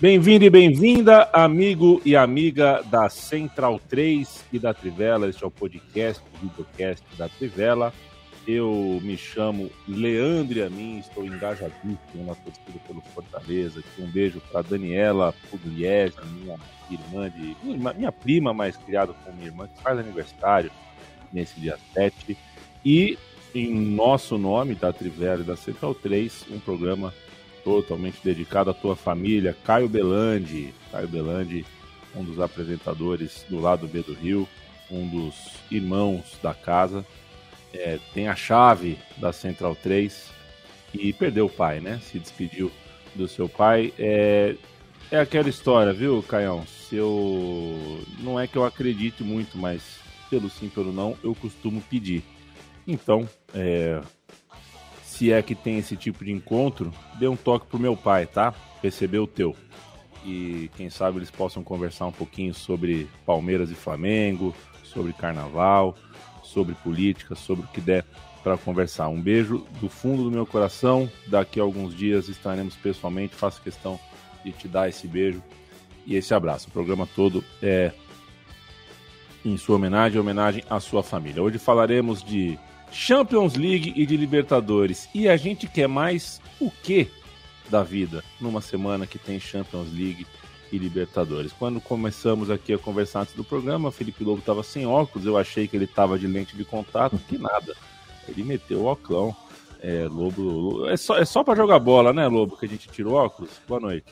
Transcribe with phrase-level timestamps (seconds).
[0.00, 5.28] Bem-vindo e bem-vinda, amigo e amiga da Central 3 e da Trivela.
[5.28, 7.92] Este é o podcast, o videocast da Trivela.
[8.46, 13.80] Eu me chamo Leandro Amin, estou engajadíssimo na torcida pelo Fortaleza.
[13.80, 16.56] Aqui um beijo para Daniela Pugliese, minha
[16.88, 17.56] irmã de.
[17.64, 20.70] Minha, prima mais criada com minha irmã, que faz aniversário
[21.32, 22.38] nesse dia 7.
[22.84, 23.18] E
[23.52, 27.12] em nosso nome, da Trivela e da Central 3, um programa
[27.68, 30.72] totalmente dedicado à tua família, Caio Belandi.
[30.90, 31.66] Caio Belandi,
[32.16, 34.48] um dos apresentadores do lado B do Rio,
[34.90, 35.34] um dos
[35.70, 37.04] irmãos da casa.
[37.74, 40.30] É, tem a chave da Central 3
[40.94, 42.00] e perdeu o pai, né?
[42.02, 42.72] Se despediu
[43.14, 43.92] do seu pai.
[43.98, 44.54] É,
[45.10, 46.66] é aquela história, viu, Caião?
[46.66, 48.00] Se eu.
[48.20, 49.82] Não é que eu acredite muito, mas
[50.30, 52.24] pelo sim, pelo não, eu costumo pedir.
[52.86, 54.00] Então, é,
[55.18, 58.54] se é que tem esse tipo de encontro, dê um toque pro meu pai, tá?
[58.80, 59.54] Receber o teu.
[60.24, 65.96] E quem sabe eles possam conversar um pouquinho sobre Palmeiras e Flamengo, sobre carnaval,
[66.44, 68.04] sobre política, sobre o que der
[68.44, 69.08] para conversar.
[69.08, 71.10] Um beijo do fundo do meu coração.
[71.26, 73.34] Daqui a alguns dias estaremos pessoalmente.
[73.34, 73.98] Faço questão
[74.44, 75.42] de te dar esse beijo
[76.06, 76.68] e esse abraço.
[76.68, 77.90] O programa todo é
[79.44, 81.42] em sua homenagem, homenagem à sua família.
[81.42, 82.56] Hoje falaremos de
[82.92, 85.08] Champions League e de Libertadores.
[85.14, 87.10] E a gente quer mais o que
[87.68, 90.26] da vida numa semana que tem Champions League
[90.72, 91.52] e Libertadores?
[91.52, 95.66] Quando começamos aqui a conversar antes do programa, Felipe Lobo estava sem óculos, eu achei
[95.66, 97.74] que ele estava de lente de contato, que nada.
[98.28, 99.34] Ele meteu o óculos.
[99.80, 103.14] É, Lobo, é só, é só para jogar bola, né, Lobo, que a gente tirou
[103.14, 103.50] óculos?
[103.66, 104.06] Boa noite.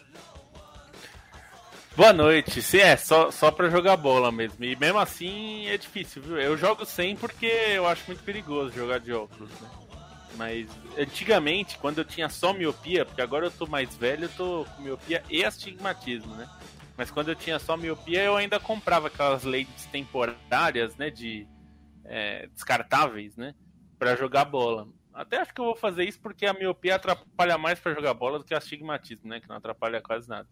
[1.97, 2.61] Boa noite.
[2.61, 4.63] Sim, é só, só pra jogar bola mesmo.
[4.63, 6.39] E mesmo assim é difícil, viu?
[6.39, 9.71] Eu jogo sem porque eu acho muito perigoso jogar de óculos, né?
[10.37, 10.69] Mas
[10.99, 14.83] antigamente, quando eu tinha só miopia, porque agora eu tô mais velho, eu tô com
[14.83, 16.47] miopia e astigmatismo, né?
[16.99, 21.09] Mas quando eu tinha só miopia, eu ainda comprava aquelas lentes temporárias, né?
[21.09, 21.49] De
[22.05, 23.55] é, descartáveis, né?
[23.99, 24.87] Pra jogar bola.
[25.15, 28.39] Até acho que eu vou fazer isso porque a miopia atrapalha mais para jogar bola
[28.39, 29.41] do que o astigmatismo, né?
[29.41, 30.47] Que não atrapalha quase nada.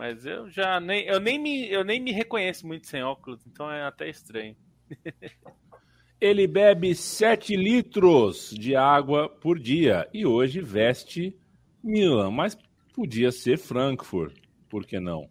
[0.00, 3.70] Mas eu já nem eu nem me eu nem me reconheço muito sem óculos, então
[3.70, 4.56] é até estranho.
[6.18, 11.38] Ele bebe 7 litros de água por dia e hoje veste
[11.84, 12.56] Milan, mas
[12.94, 14.38] podia ser Frankfurt,
[14.70, 15.28] por que não?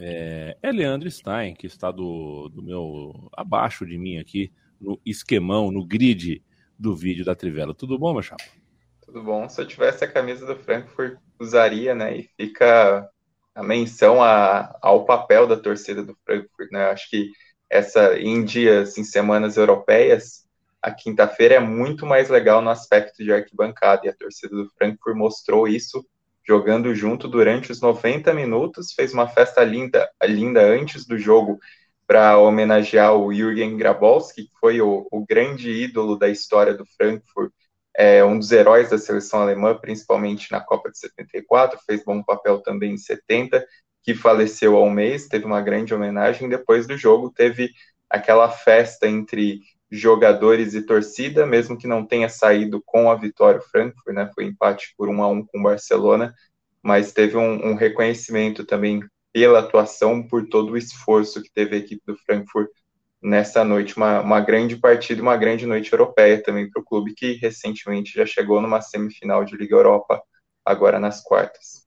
[0.00, 4.50] É, é Leandro Stein, que está do, do meu abaixo de mim aqui,
[4.80, 6.42] no esquemão, no grid
[6.78, 7.74] do vídeo da Trivela.
[7.74, 8.44] Tudo bom, meu chapa?
[9.02, 9.46] Tudo bom.
[9.46, 12.16] Se eu tivesse a camisa do Frankfurt, usaria, né?
[12.16, 13.10] E fica
[13.56, 16.90] a menção a, ao papel da torcida do Frankfurt, né?
[16.90, 17.32] Acho que
[17.70, 20.44] essa em dias, em semanas europeias,
[20.82, 25.16] a quinta-feira é muito mais legal no aspecto de arquibancada e a torcida do Frankfurt
[25.16, 26.06] mostrou isso
[26.46, 31.58] jogando junto durante os 90 minutos, fez uma festa linda, linda antes do jogo
[32.06, 37.52] para homenagear o Jürgen Grabowski, que foi o, o grande ídolo da história do Frankfurt
[37.96, 42.60] é um dos heróis da seleção alemã, principalmente na Copa de 74, fez bom papel
[42.60, 43.66] também em 70,
[44.02, 46.48] que faleceu há um mês, teve uma grande homenagem.
[46.48, 47.70] Depois do jogo, teve
[48.08, 53.62] aquela festa entre jogadores e torcida, mesmo que não tenha saído com a vitória o
[53.62, 54.30] Frankfurt, né?
[54.34, 56.34] Foi empate por um a um com o Barcelona,
[56.82, 59.00] mas teve um, um reconhecimento também
[59.32, 62.68] pela atuação, por todo o esforço que teve a equipe do Frankfurt
[63.22, 67.34] nessa noite, uma, uma grande partida, uma grande noite europeia também para o clube, que
[67.34, 70.22] recentemente já chegou numa semifinal de Liga Europa,
[70.64, 71.86] agora nas quartas.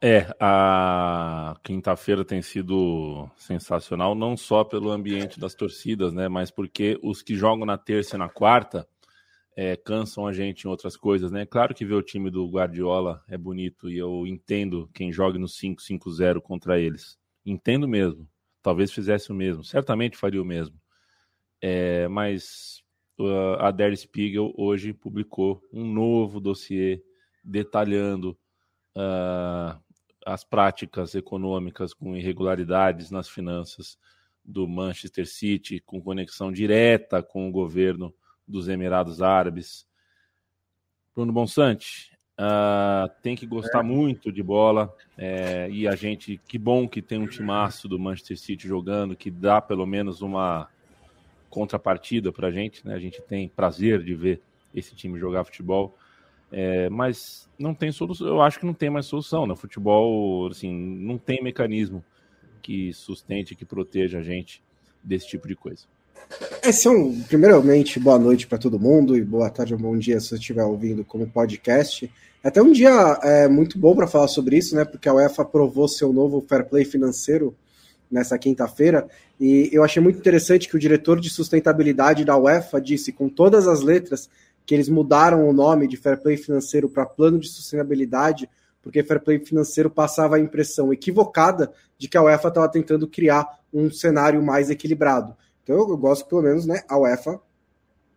[0.00, 6.98] É, a quinta-feira tem sido sensacional, não só pelo ambiente das torcidas, né, mas porque
[7.02, 8.86] os que jogam na terça e na quarta
[9.56, 11.46] é, cansam a gente em outras coisas, né?
[11.46, 15.46] Claro que ver o time do Guardiola é bonito e eu entendo quem joga no
[15.46, 17.16] 5-5-0 contra eles.
[17.46, 18.28] Entendo mesmo
[18.64, 20.80] talvez fizesse o mesmo, certamente faria o mesmo.
[21.60, 22.82] É, mas
[23.18, 27.04] uh, a Der Spiegel hoje publicou um novo dossiê
[27.44, 28.30] detalhando
[28.96, 29.78] uh,
[30.24, 33.98] as práticas econômicas com irregularidades nas finanças
[34.42, 38.14] do Manchester City, com conexão direta com o governo
[38.48, 39.86] dos Emirados Árabes.
[41.14, 43.82] Bruno Bonsante, uh, tem que gostar é.
[43.82, 48.38] muito de bola é, e a gente, que bom que tem um timaço do Manchester
[48.38, 50.68] City jogando, que dá pelo menos uma
[51.48, 52.94] contrapartida para a gente, né?
[52.94, 54.42] A gente tem prazer de ver
[54.74, 55.96] esse time jogar futebol.
[56.50, 59.46] É, mas não tem solução, eu acho que não tem mais solução.
[59.46, 59.54] Né?
[59.56, 62.04] Futebol, assim, não tem mecanismo
[62.62, 64.62] que sustente, que proteja a gente
[65.02, 65.86] desse tipo de coisa.
[66.62, 70.18] Esse é um, primeiramente, boa noite para todo mundo e boa tarde ou bom dia
[70.18, 72.10] se você estiver ouvindo como podcast.
[72.42, 74.84] É até um dia é, muito bom para falar sobre isso, né?
[74.84, 77.54] Porque a UEFA aprovou seu novo fair play financeiro
[78.10, 79.08] nessa quinta-feira
[79.40, 83.66] e eu achei muito interessante que o diretor de sustentabilidade da UEFA disse com todas
[83.66, 84.28] as letras
[84.64, 88.48] que eles mudaram o nome de fair play financeiro para plano de sustentabilidade
[88.84, 93.48] porque fair play financeiro passava a impressão equivocada de que a UEFA estava tentando criar
[93.72, 95.34] um cenário mais equilibrado.
[95.64, 97.40] Então eu gosto pelo menos, né, a UEFA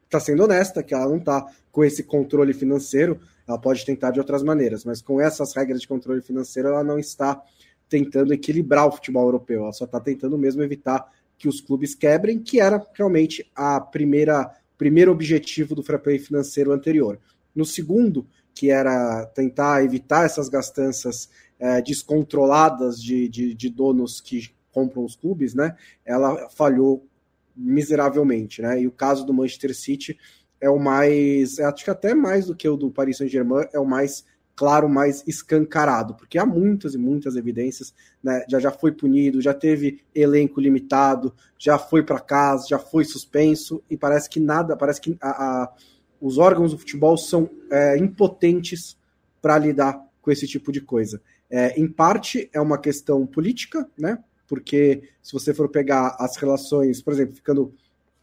[0.05, 4.19] está sendo honesta, que ela não está com esse controle financeiro, ela pode tentar de
[4.19, 7.41] outras maneiras, mas com essas regras de controle financeiro ela não está
[7.89, 12.39] tentando equilibrar o futebol europeu, ela só está tentando mesmo evitar que os clubes quebrem,
[12.39, 17.19] que era realmente a primeira primeiro objetivo do fair play financeiro anterior.
[17.55, 21.29] No segundo, que era tentar evitar essas gastanças
[21.59, 25.75] é, descontroladas de, de, de, donos que compram os clubes, né?
[26.05, 27.06] Ela falhou
[27.57, 28.81] miseravelmente, né?
[28.81, 30.17] E o caso do Manchester City
[30.61, 33.85] é o mais, acho que até mais do que o do Paris Saint-Germain, é o
[33.85, 34.25] mais
[34.55, 37.93] claro, mais escancarado, porque há muitas e muitas evidências,
[38.23, 38.43] né?
[38.49, 43.83] Já já foi punido, já teve elenco limitado, já foi para casa, já foi suspenso
[43.89, 45.29] e parece que nada, parece que a,
[45.63, 45.73] a
[46.19, 48.97] os órgãos do futebol são é, impotentes
[49.41, 51.21] para lidar com esse tipo de coisa.
[51.49, 54.17] É, em parte é uma questão política, né?
[54.47, 57.73] Porque se você for pegar as relações, por exemplo, ficando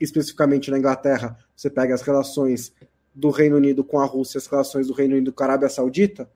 [0.01, 2.73] especificamente na Inglaterra, você pega as relações
[3.15, 6.29] do Reino Unido com a Rússia, as relações do Reino Unido com a Arábia Saudita,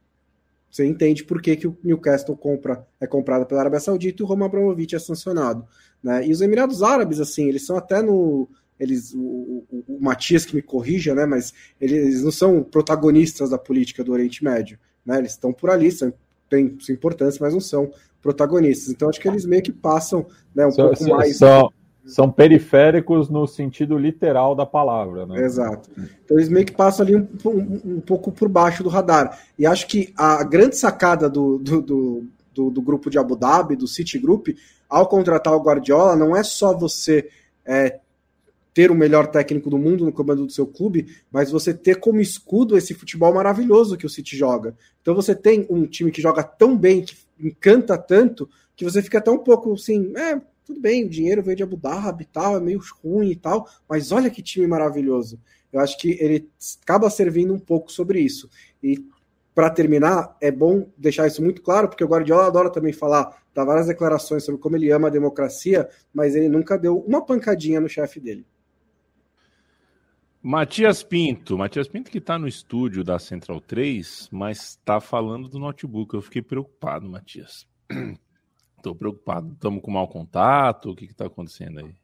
[0.71, 4.27] você entende por que, que o Newcastle compra, é comprado pela Arábia Saudita e o
[4.27, 5.67] Roman Abramovich é sancionado.
[6.03, 6.27] Né?
[6.27, 8.49] E os Emirados Árabes, assim, eles são até no,
[8.79, 13.59] eles o, o, o, Matias que me corrija, né, mas eles não são protagonistas da
[13.59, 16.13] política do Oriente Médio, né, eles estão por ali, são,
[16.49, 17.91] têm sua importância, mas não são
[18.23, 18.91] protagonistas.
[18.93, 21.73] Então acho que eles meio que passam, né, um pouco mais são,
[22.05, 25.45] são periféricos no sentido literal da palavra, né?
[25.45, 25.91] Exato.
[26.25, 29.39] Então eles meio que passam ali um, um, um pouco por baixo do radar.
[29.59, 32.25] E acho que a grande sacada do, do, do,
[32.55, 34.49] do, do grupo de Abu Dhabi, do City Group,
[34.89, 37.29] ao contratar o Guardiola, não é só você
[37.65, 37.99] é,
[38.79, 42.21] ter o melhor técnico do mundo no comando do seu clube, mas você ter como
[42.21, 44.73] escudo esse futebol maravilhoso que o City joga.
[45.03, 49.19] Então você tem um time que joga tão bem, que encanta tanto, que você fica
[49.19, 52.57] até um pouco assim, é, tudo bem, o dinheiro veio de Abu Dhabi e tal,
[52.57, 55.41] é meio ruim e tal, mas olha que time maravilhoso.
[55.73, 56.49] Eu acho que ele
[56.81, 58.49] acaba servindo um pouco sobre isso.
[58.81, 59.05] E
[59.57, 63.65] para terminar, é bom deixar isso muito claro, porque o Guardiola adora também falar, dar
[63.65, 67.89] várias declarações sobre como ele ama a democracia, mas ele nunca deu uma pancadinha no
[67.89, 68.47] chefe dele.
[70.49, 75.59] Matias Pinto, Matias Pinto que está no estúdio da Central 3, mas está falando do
[75.59, 76.15] notebook.
[76.15, 77.69] Eu fiquei preocupado, Matias.
[78.75, 79.53] Estou preocupado.
[79.53, 80.91] Estamos com mau contato?
[80.91, 81.95] O que está acontecendo aí?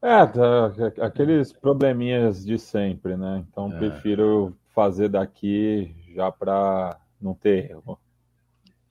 [0.00, 0.72] É, tá,
[1.04, 3.44] aqueles probleminhas de sempre, né?
[3.50, 3.76] Então é.
[3.76, 7.98] prefiro fazer daqui já para não ter erro.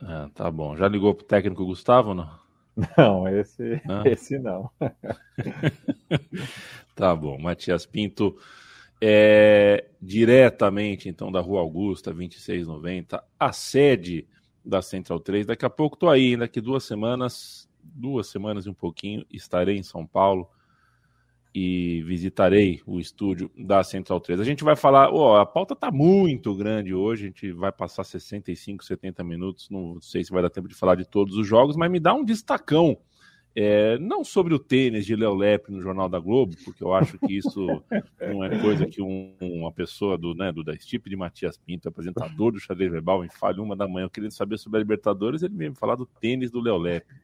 [0.01, 0.75] É, tá bom.
[0.75, 2.29] Já ligou pro técnico Gustavo, não?
[2.97, 4.03] Não, esse não.
[4.03, 4.67] Esse não.
[6.95, 7.37] tá bom.
[7.37, 8.35] Matias Pinto
[9.05, 14.25] é, diretamente então da Rua Augusta, 2690, a sede
[14.63, 15.45] da Central 3.
[15.45, 19.83] Daqui a pouco estou aí, daqui duas semanas, duas semanas e um pouquinho, estarei em
[19.83, 20.49] São Paulo
[21.53, 24.39] e visitarei o estúdio da Central 3.
[24.39, 28.05] A gente vai falar, oh, a pauta está muito grande hoje, a gente vai passar
[28.05, 31.75] 65, 70 minutos, não sei se vai dar tempo de falar de todos os jogos,
[31.75, 32.97] mas me dá um destacão
[33.55, 37.19] é, não sobre o tênis de Léo Lepre no Jornal da Globo, porque eu acho
[37.19, 37.67] que isso
[38.19, 41.87] não é coisa que um, uma pessoa do, né, do da Stipe de Matias Pinto,
[41.87, 45.55] apresentador do xadrez verbal, em fale uma da manhã, querendo saber sobre a Libertadores, ele
[45.55, 47.15] veio me falar do tênis do Léo Lepre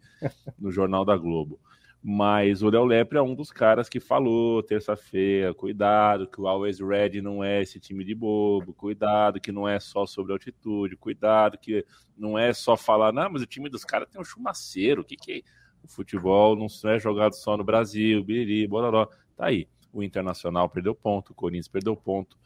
[0.59, 1.59] no Jornal da Globo.
[2.01, 6.79] Mas o Léo Lepre é um dos caras que falou terça-feira: cuidado, que o Always
[6.79, 11.57] Red não é esse time de bobo, cuidado, que não é só sobre altitude, cuidado,
[11.57, 11.85] que
[12.17, 15.17] não é só falar, não, mas o time dos caras tem um chumaceiro, o que,
[15.17, 15.58] que é?
[15.83, 19.07] O futebol não é jogado só no Brasil, biriri, bororó.
[19.35, 19.67] Tá aí.
[19.91, 22.37] O Internacional perdeu ponto, o Corinthians perdeu ponto,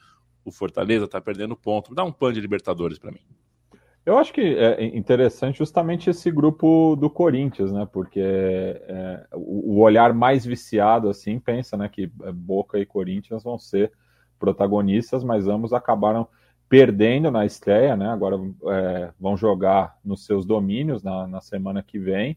[0.46, 1.94] o Fortaleza tá perdendo ponto.
[1.94, 3.20] Dá um pano de Libertadores para mim.
[4.06, 7.88] Eu acho que é interessante justamente esse grupo do Corinthians, né?
[7.90, 13.94] Porque é, o olhar mais viciado, assim, pensa né, que Boca e Corinthians vão ser
[14.38, 16.28] protagonistas, mas ambos acabaram
[16.68, 18.10] perdendo na estreia, né?
[18.10, 18.36] Agora
[18.68, 22.36] é, vão jogar nos seus domínios na, na, semana que vem,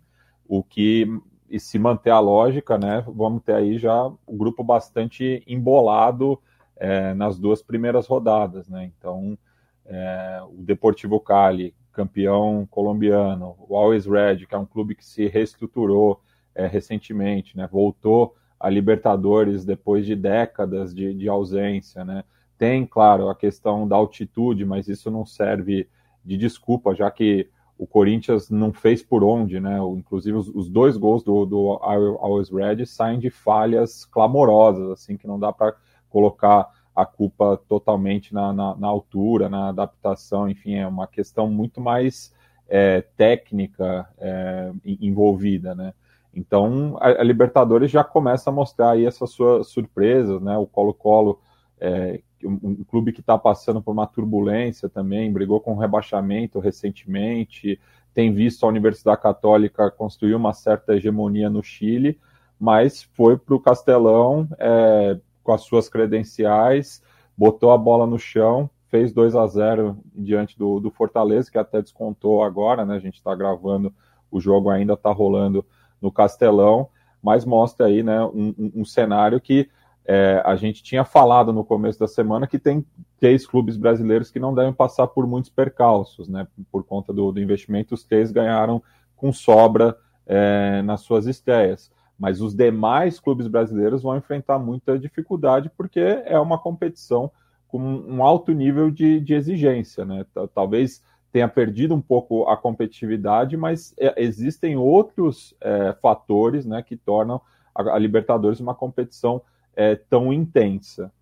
[0.49, 1.07] o que,
[1.49, 3.05] e se manter a lógica, né?
[3.07, 6.41] Vamos ter aí já o grupo bastante embolado
[6.77, 8.91] é, nas duas primeiras rodadas, né?
[8.97, 9.39] Então
[9.87, 15.27] é, o Deportivo Cali, campeão colombiano, o Always Red, que é um clube que se
[15.29, 16.21] reestruturou
[16.55, 22.05] é, recentemente, né, voltou a Libertadores depois de décadas de, de, ausência.
[22.05, 22.25] Né.
[22.59, 25.89] Tem, claro, a questão da altitude, mas isso não serve
[26.25, 29.79] de desculpa, já que o Corinthians não fez por onde, né?
[29.97, 35.27] Inclusive os, os dois gols do, do Always Red saem de falhas clamorosas, assim que
[35.27, 35.75] não dá para
[36.09, 41.79] colocar a culpa totalmente na, na, na, altura, na adaptação, enfim, é uma questão muito
[41.79, 42.35] mais
[42.67, 45.93] é, técnica é, envolvida, né?
[46.35, 50.57] Então, a, a, Libertadores já começa a mostrar aí essas suas surpresas, né?
[50.57, 51.39] O Colo-Colo,
[51.79, 57.81] é, um, um, clube que está passando por uma turbulência também, brigou com rebaixamento recentemente,
[58.13, 62.19] tem visto a Universidade Católica construir uma certa hegemonia no Chile,
[62.59, 67.03] mas foi para o Castelão é, com as suas credenciais,
[67.37, 71.83] botou a bola no chão, fez 2 a 0 diante do, do Fortaleza, que até
[71.83, 72.97] descontou agora, né?
[72.97, 73.93] A gente está gravando,
[74.31, 75.65] o jogo ainda está rolando
[76.01, 76.89] no Castelão,
[77.23, 79.69] mas mostra aí né, um, um, um cenário que
[80.07, 82.87] é, a gente tinha falado no começo da semana que tem
[83.19, 86.47] três clubes brasileiros que não devem passar por muitos percalços, né?
[86.71, 88.81] Por conta do, do investimento, os três ganharam
[89.17, 91.91] com sobra é, nas suas estreias.
[92.17, 97.31] Mas os demais clubes brasileiros vão enfrentar muita dificuldade porque é uma competição
[97.67, 100.25] com um alto nível de, de exigência, né?
[100.55, 106.97] Talvez tenha perdido um pouco a competitividade, mas é, existem outros é, fatores né, que
[106.97, 107.41] tornam
[107.75, 109.43] a, a Libertadores uma competição
[109.77, 111.13] é, tão intensa.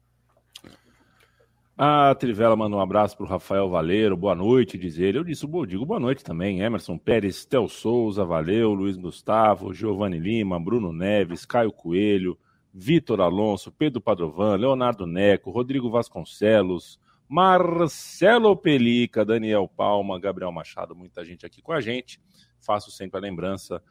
[1.76, 5.18] A Trivela manda um abraço para o Rafael Valeiro, boa noite, diz ele.
[5.18, 6.60] Eu disse, eu digo boa noite também.
[6.60, 12.38] Emerson Pérez, Tel Souza, valeu, Luiz Gustavo, Giovanni Lima, Bruno Neves, Caio Coelho,
[12.72, 21.24] Vitor Alonso, Pedro Padrovan, Leonardo Neco, Rodrigo Vasconcelos, Marcelo Pelica, Daniel Palma, Gabriel Machado, muita
[21.24, 22.20] gente aqui com a gente.
[22.60, 23.82] Faço sempre a lembrança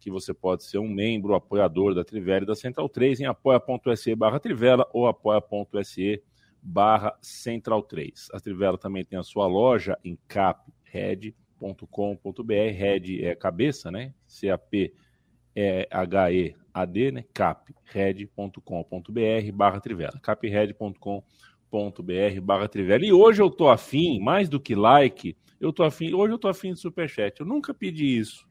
[0.00, 4.14] que você pode ser um membro, apoiador da Trivela e da Central 3 em apoia.se
[4.14, 6.22] barra Trivela ou apoia.se
[6.62, 8.28] barra Central 3.
[8.32, 11.32] A Trivela também tem a sua loja em capred.com.br.
[12.52, 14.14] Red é cabeça, né?
[14.26, 14.94] C-A-P
[15.54, 17.24] é H-E-A-D, né?
[17.34, 20.18] capred.com.br barra Trivela.
[20.22, 23.04] capred.com.br barra Trivela.
[23.04, 26.48] E hoje eu tô afim, mais do que like, eu tô afim, hoje eu tô
[26.48, 27.38] afim de superchat.
[27.38, 28.48] Eu nunca pedi isso.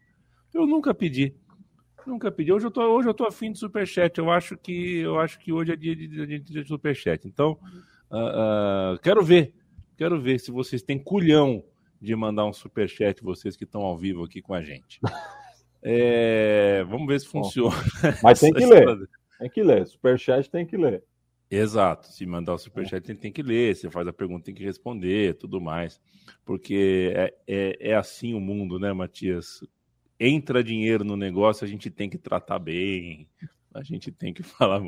[0.54, 1.34] Eu nunca pedi.
[2.06, 2.52] Nunca pedi.
[2.52, 4.18] Hoje eu tô, hoje eu tô afim de superchat.
[4.18, 7.28] Eu acho que eu acho que hoje é dia de, de, de superchat.
[7.28, 7.58] Então,
[8.12, 9.54] Uh, uh, quero ver,
[9.96, 11.64] quero ver se vocês têm culhão
[12.02, 15.00] de mandar um super chat, vocês que estão ao vivo aqui com a gente.
[15.82, 17.74] É, vamos ver se funciona.
[18.22, 19.10] Mas tem que ler.
[19.40, 19.88] Tem que ler.
[19.88, 21.02] Superchat tem que ler.
[21.50, 22.08] Exato.
[22.08, 23.74] Se mandar o superchat, tem, tem que ler.
[23.74, 26.02] Você faz a pergunta, tem que responder, tudo mais.
[26.44, 29.62] Porque é, é, é assim o mundo, né, Matias?
[30.20, 33.28] Entra dinheiro no negócio, a gente tem que tratar bem,
[33.74, 34.82] a gente tem que falar.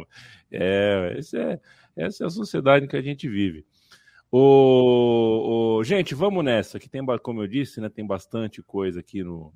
[0.51, 1.59] É, esse é,
[1.95, 3.65] essa é a sociedade que a gente vive.
[4.31, 9.23] O, o, gente, vamos nessa, que tem, como eu disse, né, tem bastante coisa aqui
[9.23, 9.53] no,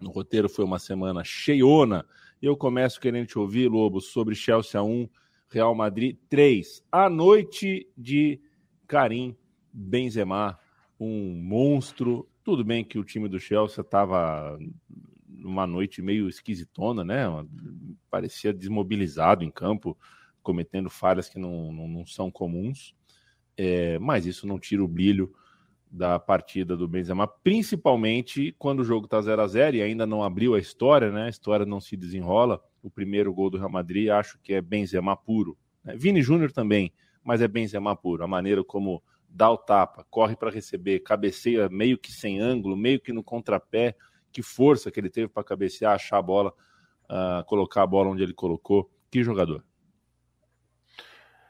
[0.00, 0.48] no roteiro.
[0.48, 2.04] Foi uma semana cheiona.
[2.40, 5.08] Eu começo querendo te ouvir, Lobo, sobre Chelsea 1,
[5.48, 6.84] Real Madrid 3.
[6.92, 8.38] A noite de
[8.86, 9.34] Karim
[9.72, 10.58] Benzema,
[11.00, 12.28] um monstro.
[12.46, 14.56] Tudo bem que o time do Chelsea estava
[15.28, 17.24] numa noite meio esquisitona, né?
[18.08, 19.98] Parecia desmobilizado em campo
[20.44, 22.94] cometendo falhas que não, não, não são comuns,
[23.56, 25.34] é, mas isso não tira o brilho
[25.90, 30.22] da partida do Benzema, principalmente quando o jogo está 0 a 0 e ainda não
[30.22, 31.24] abriu a história, né?
[31.24, 32.62] A história não se desenrola.
[32.80, 35.58] O primeiro gol do Real Madrid acho que é Benzema puro.
[35.82, 35.96] Né?
[35.96, 36.92] Vini Júnior também,
[37.24, 38.22] mas é Benzema puro.
[38.22, 39.02] A maneira como
[39.36, 43.94] dá o tapa, corre para receber, cabeceia meio que sem ângulo, meio que no contrapé,
[44.32, 46.54] que força que ele teve para cabecear, achar a bola,
[47.04, 48.90] uh, colocar a bola onde ele colocou.
[49.10, 49.62] Que jogador!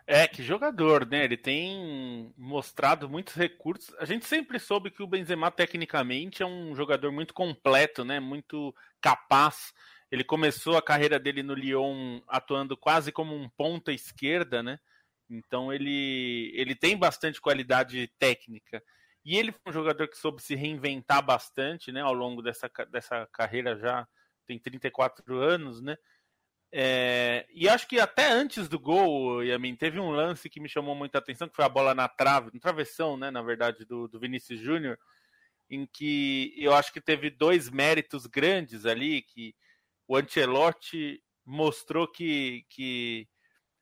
[0.04, 1.24] É, que jogador, né?
[1.24, 3.94] Ele tem mostrado muitos recursos.
[3.98, 8.18] A gente sempre soube que o Benzema, tecnicamente, é um jogador muito completo, né?
[8.18, 9.72] Muito capaz.
[10.10, 14.78] Ele começou a carreira dele no Lyon atuando quase como um ponta esquerda, né?
[15.28, 18.82] Então ele, ele tem bastante qualidade técnica.
[19.24, 23.26] E ele foi um jogador que soube se reinventar bastante, né, ao longo dessa, dessa
[23.32, 24.06] carreira já
[24.46, 25.96] tem 34 anos, né?
[26.72, 30.94] É, e acho que até antes do gol, Yamin, teve um lance que me chamou
[30.94, 34.20] muita atenção, que foi a bola na trave, na travessão, né, na verdade, do, do
[34.20, 34.98] Vinícius Júnior,
[35.70, 39.54] em que eu acho que teve dois méritos grandes ali, que
[40.06, 43.28] o Ancelotti mostrou que, que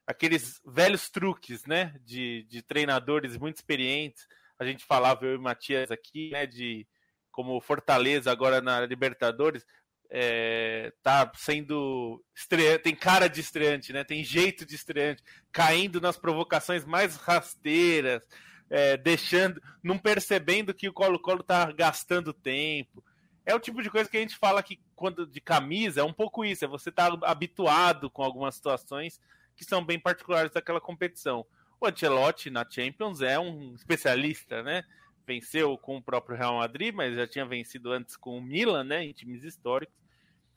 [0.07, 4.27] aqueles velhos truques, né, de, de treinadores muito experientes,
[4.59, 6.87] a gente falava, eu e Matias aqui, né, de
[7.31, 9.65] como Fortaleza agora na Libertadores,
[10.11, 14.05] é, tá sendo estreante, tem cara de estreante, né?
[14.05, 18.23] Tem jeito de estreante, caindo nas provocações mais rasteiras,
[18.71, 23.05] é, deixando, não percebendo que o Colo-Colo tá gastando tempo.
[23.45, 26.13] É o tipo de coisa que a gente fala que quando de camisa é um
[26.13, 29.21] pouco isso, é você tá habituado com algumas situações
[29.57, 31.47] que são bem particulares daquela competição.
[31.81, 34.85] O Ancelotti na Champions é um especialista, né?
[35.27, 39.05] Venceu com o próprio Real Madrid, mas já tinha vencido antes com o Milan, né?
[39.05, 39.95] Em times históricos.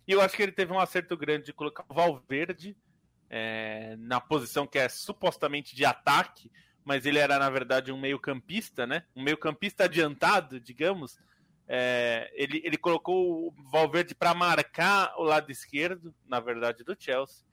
[0.07, 2.77] E eu acho que ele teve um acerto grande de colocar o Valverde
[3.29, 6.49] é, na posição que é supostamente de ataque,
[6.83, 9.03] mas ele era, na verdade, um meio-campista, né?
[9.13, 11.19] Um meio-campista adiantado, digamos.
[11.67, 17.45] É, ele, ele colocou o Valverde para marcar o lado esquerdo, na verdade, do Chelsea.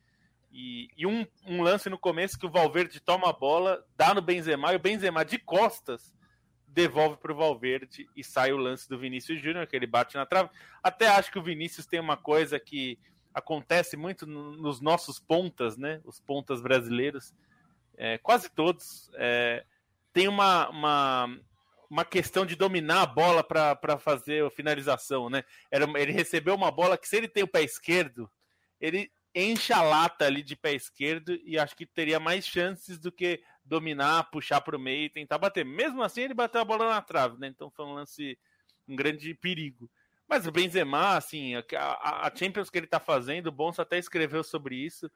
[0.56, 4.22] E, e um, um, lance no começo que o Valverde toma a bola, dá no
[4.22, 6.14] Benzema, e o Benzema de costas
[6.68, 10.24] devolve para o Valverde e sai o lance do Vinícius Júnior, que ele bate na
[10.24, 10.50] trave.
[10.80, 12.96] Até acho que o Vinícius tem uma coisa que
[13.34, 16.00] acontece muito nos nossos pontas, né?
[16.04, 17.34] Os pontas brasileiros,
[17.96, 19.64] é, quase todos, é,
[20.12, 21.40] tem uma, uma,
[21.90, 25.42] uma questão de dominar a bola para fazer a finalização, né?
[25.68, 28.30] Era, ele recebeu uma bola que, se ele tem o pé esquerdo,
[28.80, 33.10] ele enche a lata ali de pé esquerdo e acho que teria mais chances do
[33.10, 35.64] que dominar, puxar para o meio e tentar bater.
[35.64, 37.48] Mesmo assim, ele bateu a bola na trave, né?
[37.48, 38.38] Então foi um lance,
[38.86, 39.90] um grande perigo.
[40.28, 44.42] Mas o Benzema, assim, a, a Champions que ele está fazendo, o Bonsa até escreveu
[44.42, 45.10] sobre isso,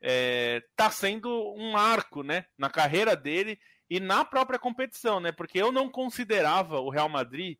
[0.00, 2.46] é, tá sendo um arco, né?
[2.58, 5.32] Na carreira dele e na própria competição, né?
[5.32, 7.58] Porque eu não considerava o Real Madrid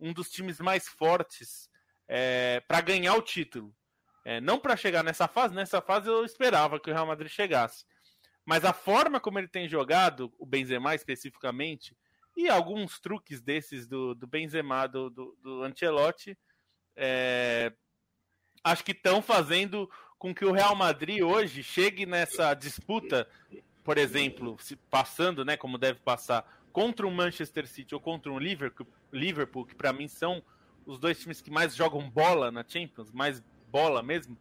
[0.00, 1.70] um dos times mais fortes
[2.08, 3.74] é, para ganhar o título.
[4.24, 7.84] É, não para chegar nessa fase, nessa fase eu esperava que o Real Madrid chegasse.
[8.44, 11.96] Mas a forma como ele tem jogado, o Benzema especificamente,
[12.36, 16.36] e alguns truques desses do, do Benzema, do, do, do Ancelotti,
[16.96, 17.72] é,
[18.64, 23.28] acho que estão fazendo com que o Real Madrid hoje chegue nessa disputa,
[23.82, 28.38] por exemplo, se passando, né, como deve passar, contra o Manchester City ou contra o
[28.38, 30.42] Liverpool, Liverpool que para mim são
[30.86, 34.36] os dois times que mais jogam bola na Champions, mais bola mesmo,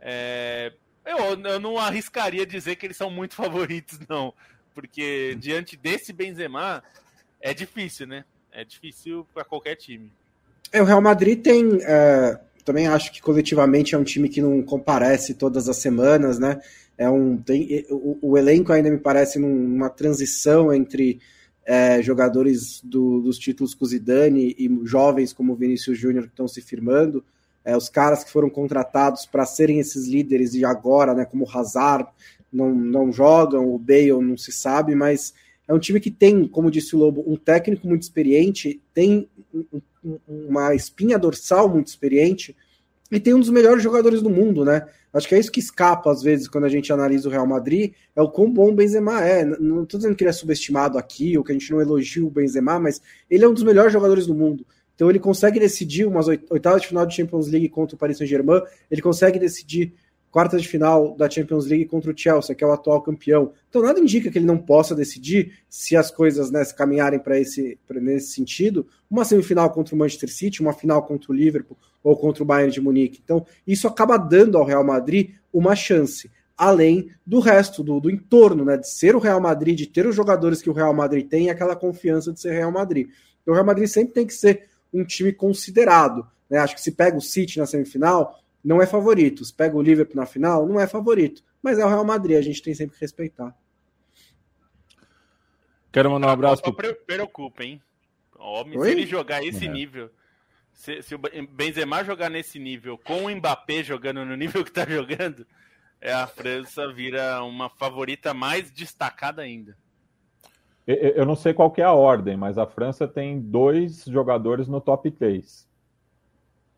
[0.00, 0.72] é,
[1.06, 4.34] eu, eu não arriscaria dizer que eles são muito favoritos, não.
[4.74, 6.82] Porque diante desse Benzema,
[7.40, 8.24] é difícil, né?
[8.50, 10.10] É difícil para qualquer time.
[10.72, 11.78] É, o Real Madrid tem.
[11.82, 16.60] É, também acho que coletivamente é um time que não comparece todas as semanas, né?
[16.96, 21.20] É um, tem, o, o elenco ainda me parece numa transição entre
[21.64, 26.60] é, jogadores do, dos títulos com Zidane e jovens como Vinícius Júnior que estão se
[26.60, 27.24] firmando
[27.64, 31.50] é, os caras que foram contratados para serem esses líderes e agora, né, como o
[31.50, 32.08] Hazard,
[32.52, 35.34] não, não jogam, o Bale não se sabe, mas
[35.66, 39.28] é um time que tem, como disse o Lobo, um técnico muito experiente, tem
[40.28, 42.54] uma espinha dorsal muito experiente
[43.10, 44.86] e tem um dos melhores jogadores do mundo, né?
[45.12, 47.92] Acho que é isso que escapa às vezes quando a gente analisa o Real Madrid,
[48.14, 49.44] é o quão bom o Benzema é.
[49.44, 52.30] Não estou dizendo que ele é subestimado aqui ou que a gente não elogia o
[52.30, 53.00] Benzema, mas
[53.30, 54.66] ele é um dos melhores jogadores do mundo.
[54.94, 58.62] Então ele consegue decidir umas oitavas de final de Champions League contra o Paris Saint-Germain,
[58.90, 59.92] ele consegue decidir
[60.34, 63.52] quartas de final da Champions League contra o Chelsea, que é o atual campeão.
[63.68, 67.38] Então nada indica que ele não possa decidir se as coisas né, se caminharem para
[67.38, 71.76] esse pra, nesse sentido, uma semifinal contra o Manchester City, uma final contra o Liverpool
[72.02, 73.20] ou contra o Bayern de Munique.
[73.22, 78.64] Então isso acaba dando ao Real Madrid uma chance, além do resto do, do entorno,
[78.64, 81.46] né, de ser o Real Madrid, de ter os jogadores que o Real Madrid tem
[81.46, 83.06] e aquela confiança de ser Real Madrid.
[83.40, 86.26] Então, o Real Madrid sempre tem que ser um time considerado.
[86.48, 86.58] Né?
[86.58, 89.44] Acho que se pega o City na semifinal, não é favorito.
[89.44, 91.42] Se pega o Liverpool na final, não é favorito.
[91.62, 93.54] Mas é o Real Madrid, a gente tem sempre que respeitar.
[95.92, 96.62] Quero mandar um abraço.
[96.64, 96.94] Só pro...
[96.94, 97.82] preocupa, hein?
[98.36, 99.68] Homem, se ele jogar esse é.
[99.68, 100.10] nível,
[100.72, 104.84] se, se, o Benzema jogar nesse nível, com o Mbappé jogando no nível que tá
[104.84, 105.46] jogando,
[106.00, 109.78] é, a França vira uma favorita mais destacada ainda.
[110.86, 115.10] Eu não sei qual é a ordem, mas a França tem dois jogadores no top
[115.10, 115.66] 3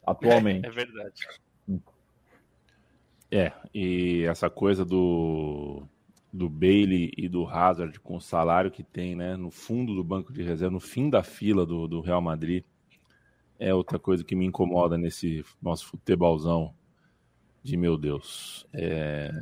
[0.06, 0.64] atualmente.
[0.64, 1.26] É, é verdade.
[3.28, 5.82] É, e essa coisa do
[6.32, 9.36] do Bailey e do Hazard com o salário que tem, né?
[9.36, 12.62] No fundo do banco de reserva, no fim da fila do, do Real Madrid.
[13.58, 16.74] É outra coisa que me incomoda nesse nosso futebolzão
[17.62, 18.66] de meu Deus.
[18.74, 19.32] É...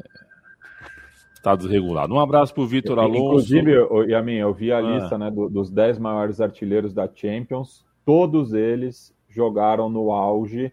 [1.45, 2.15] Está desregulado.
[2.15, 3.19] Um abraço para o Vitor Alonso.
[3.19, 3.73] Inclusive,
[4.09, 4.81] Yamin, eu vi a ah.
[4.81, 7.85] lista né, dos 10 maiores artilheiros da Champions.
[8.03, 10.73] Todos eles jogaram no auge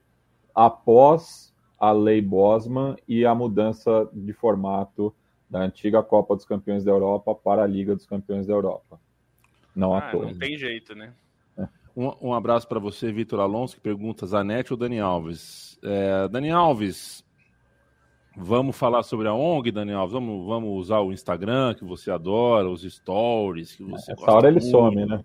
[0.55, 5.13] após a lei Bosman e a mudança de formato
[5.49, 8.97] da antiga Copa dos Campeões da Europa para a Liga dos Campeões da Europa.
[9.75, 10.27] Não ah, à toa.
[10.27, 11.11] Não tem jeito, né?
[11.57, 11.67] É.
[11.93, 15.77] Um, um abraço para você, Vitor Alonso, que pergunta: Zanetti ou Dani Alves?
[15.83, 17.25] É, Dani Alves,
[18.35, 20.07] Vamos falar sobre a ONG, Daniel?
[20.07, 24.61] Vamos, vamos usar o Instagram que você adora, os stories que você Essa hora ele
[24.61, 24.71] muito.
[24.71, 25.23] some, né?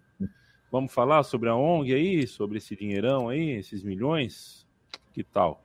[0.73, 4.67] Vamos falar sobre a ONG aí, sobre esse dinheirão aí, esses milhões?
[5.13, 5.63] Que tal?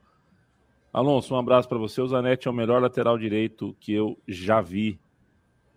[0.94, 2.00] Alonso, um abraço para você.
[2.00, 5.00] O Zanetti é o melhor lateral direito que eu já vi.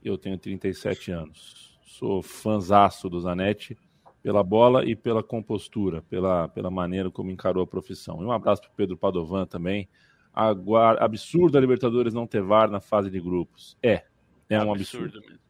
[0.05, 1.79] Eu tenho 37 anos.
[1.83, 3.79] Sou fanzaço do Zanetti
[4.23, 8.21] pela bola e pela compostura, pela, pela maneira como encarou a profissão.
[8.21, 9.89] E um abraço para Pedro Padovan também
[10.35, 13.77] absurdo a Libertadores não ter VAR na fase de grupos.
[13.83, 14.03] É,
[14.49, 15.19] é um absurdo.
[15.19, 15.45] absurdo.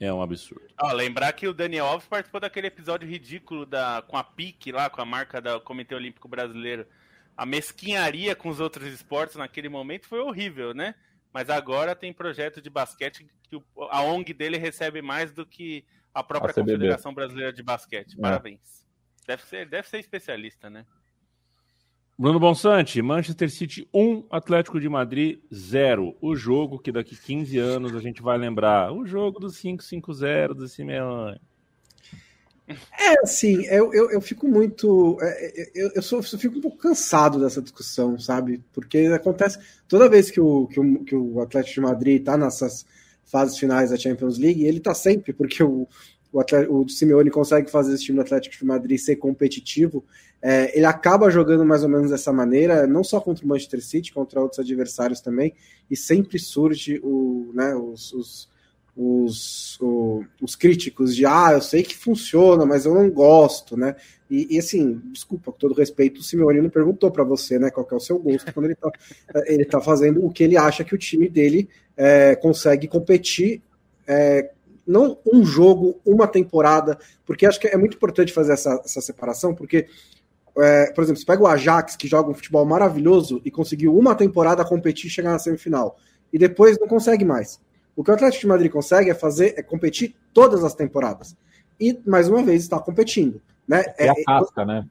[0.00, 0.64] É um absurdo.
[0.76, 4.90] Ah, lembrar que o Daniel Alves participou daquele episódio ridículo da, com a PIC lá,
[4.90, 6.86] com a marca do Comitê Olímpico Brasileiro.
[7.36, 10.94] A mesquinharia com os outros esportes naquele momento foi horrível, né?
[11.32, 13.60] Mas agora tem projeto de basquete que
[13.90, 18.14] a ONG dele recebe mais do que a própria a Confederação Brasileira de Basquete.
[18.16, 18.20] É.
[18.20, 18.60] Parabéns.
[18.60, 19.26] É.
[19.28, 20.86] Deve, ser, deve ser especialista, né?
[22.16, 26.16] Bruno Bonsante, Manchester City 1, Atlético de Madrid 0.
[26.20, 28.92] O jogo que daqui 15 anos a gente vai lembrar.
[28.92, 31.40] O jogo do 5-5-0 do Simeone.
[32.66, 35.18] É, assim, eu, eu, eu fico muito.
[35.20, 38.62] É, é, eu, eu, sou, eu fico um pouco cansado dessa discussão, sabe?
[38.72, 42.86] Porque acontece toda vez que o, que o, que o Atlético de Madrid tá nessas
[43.24, 45.86] fases finais da Champions League, ele tá sempre, porque o,
[46.32, 50.04] o, Atlético, o Simeone consegue fazer esse time do Atlético de Madrid ser competitivo,
[50.46, 54.12] é, ele acaba jogando mais ou menos dessa maneira, não só contra o Manchester City,
[54.12, 55.54] contra outros adversários também,
[55.90, 58.50] e sempre surge o, né, os, os,
[58.94, 63.96] os, o, os, críticos de ah, eu sei que funciona, mas eu não gosto, né?
[64.30, 67.88] E, e assim, desculpa, com todo respeito, o Simeone não perguntou para você, né, qual
[67.90, 68.90] é o seu gosto quando ele está
[69.46, 73.62] ele tá fazendo o que ele acha que o time dele é, consegue competir
[74.06, 74.50] é,
[74.86, 79.54] não um jogo, uma temporada, porque acho que é muito importante fazer essa, essa separação,
[79.54, 79.86] porque,
[80.58, 84.14] é, por exemplo, você pega o Ajax, que joga um futebol maravilhoso e conseguiu uma
[84.14, 85.96] temporada competir e chegar na semifinal,
[86.32, 87.60] e depois não consegue mais.
[87.96, 91.36] O que o Atlético de Madrid consegue é fazer, é competir todas as temporadas.
[91.80, 93.40] E, mais uma vez, está competindo.
[93.66, 93.84] Né?
[93.98, 94.86] É, a casca, né?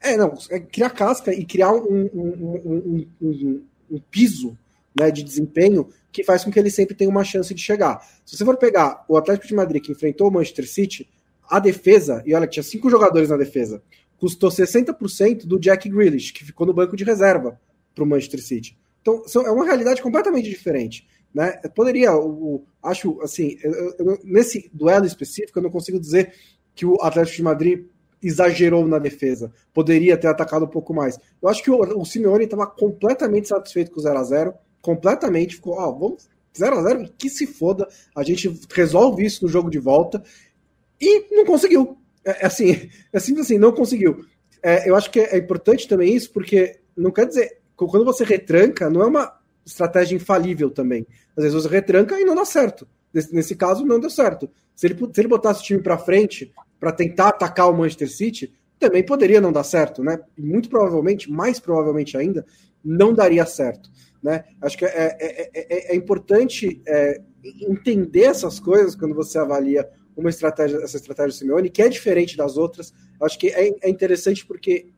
[0.00, 4.56] É, não, é criar casca e criar um, um, um, um piso
[4.98, 8.00] né, de desempenho que faz com que ele sempre tenha uma chance de chegar.
[8.24, 11.08] Se você for pegar o Atlético de Madrid que enfrentou o Manchester City,
[11.48, 13.82] a defesa, e olha que tinha cinco jogadores na defesa,
[14.18, 17.60] custou 60% do Jack Grealish, que ficou no banco de reserva
[17.94, 18.78] para o Manchester City.
[19.00, 21.06] Então, é uma realidade completamente diferente.
[21.32, 21.60] Né?
[21.62, 26.32] Eu poderia, eu, acho assim, eu, eu, nesse duelo específico, eu não consigo dizer
[26.74, 27.86] que o Atlético de Madrid
[28.22, 31.18] exagerou na defesa, poderia ter atacado um pouco mais.
[31.40, 35.56] Eu acho que o, o Simeone estava completamente satisfeito com o 0 a 0 completamente,
[35.56, 39.70] ficou, ó, vamos 0 a 0 que se foda, a gente resolve isso no jogo
[39.70, 40.22] de volta
[41.00, 41.98] e não conseguiu.
[42.26, 44.26] É, é assim, é simples assim, não conseguiu.
[44.62, 48.90] É, eu acho que é importante também isso, porque não quer dizer, quando você retranca,
[48.90, 51.06] não é uma estratégia infalível também.
[51.36, 52.86] Às vezes você retranca e não dá certo.
[53.14, 54.50] Nesse, nesse caso, não deu certo.
[54.74, 58.52] Se ele, se ele botasse o time para frente para tentar atacar o Manchester City,
[58.78, 60.18] também poderia não dar certo, né?
[60.36, 62.44] Muito provavelmente, mais provavelmente ainda,
[62.84, 63.90] não daria certo.
[64.22, 64.44] Né?
[64.60, 66.82] Acho que é, é, é, é importante
[67.44, 72.36] entender essas coisas quando você avalia uma estratégia, essa estratégia do Simeone, que é diferente
[72.36, 72.92] das outras.
[73.20, 74.88] Acho que é, interessante porque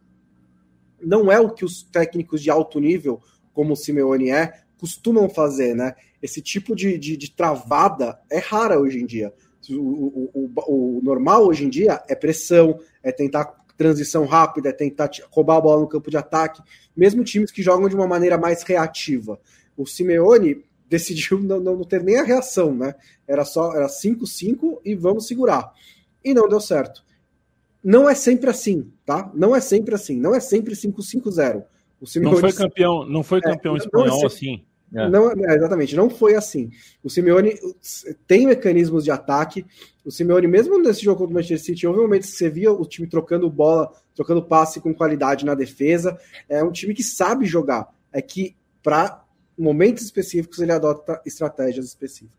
[1.03, 3.21] não é o que os técnicos de alto nível,
[3.53, 5.95] como o Simeone é, costumam fazer, né?
[6.23, 9.33] Esse tipo de, de, de travada é rara hoje em dia.
[9.71, 13.45] O, o, o, o, normal hoje em dia é pressão, é tentar
[13.77, 16.63] transição rápida, é tentar roubar a bola no campo de ataque,
[16.97, 19.39] mesmo times que jogam de uma maneira mais reativa.
[19.77, 22.95] O Simeone decidiu não, não, ter nem a reação, né?
[23.27, 25.73] Era só era 5-5 e vamos segurar.
[26.25, 27.05] E não deu certo.
[27.83, 29.31] Não é sempre assim, tá?
[29.35, 30.19] Não é sempre assim.
[30.19, 31.65] Não é sempre 5-5-0.
[32.01, 34.65] O Simeone não foi campeão, não foi campeão é, espanhol assim.
[34.95, 35.09] É.
[35.09, 36.71] Não, é, exatamente, não foi assim.
[37.03, 37.55] O Simeone
[38.27, 39.67] tem mecanismos de ataque.
[40.05, 42.85] O Simeone, mesmo nesse jogo contra o Manchester City, houve momentos que você via o
[42.87, 46.19] time trocando bola, trocando passe com qualidade na defesa.
[46.49, 47.89] É um time que sabe jogar.
[48.13, 49.23] É que, para
[49.59, 52.39] momentos específicos, ele adota estratégias específicas.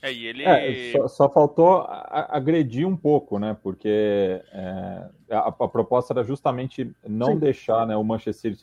[0.00, 0.44] É, e ele...
[0.44, 3.56] É, só, só, faltou agredir um pouco, né?
[3.62, 7.38] Porque é, a, a, proposta era justamente não Sim.
[7.38, 8.56] deixar né, o Manchester,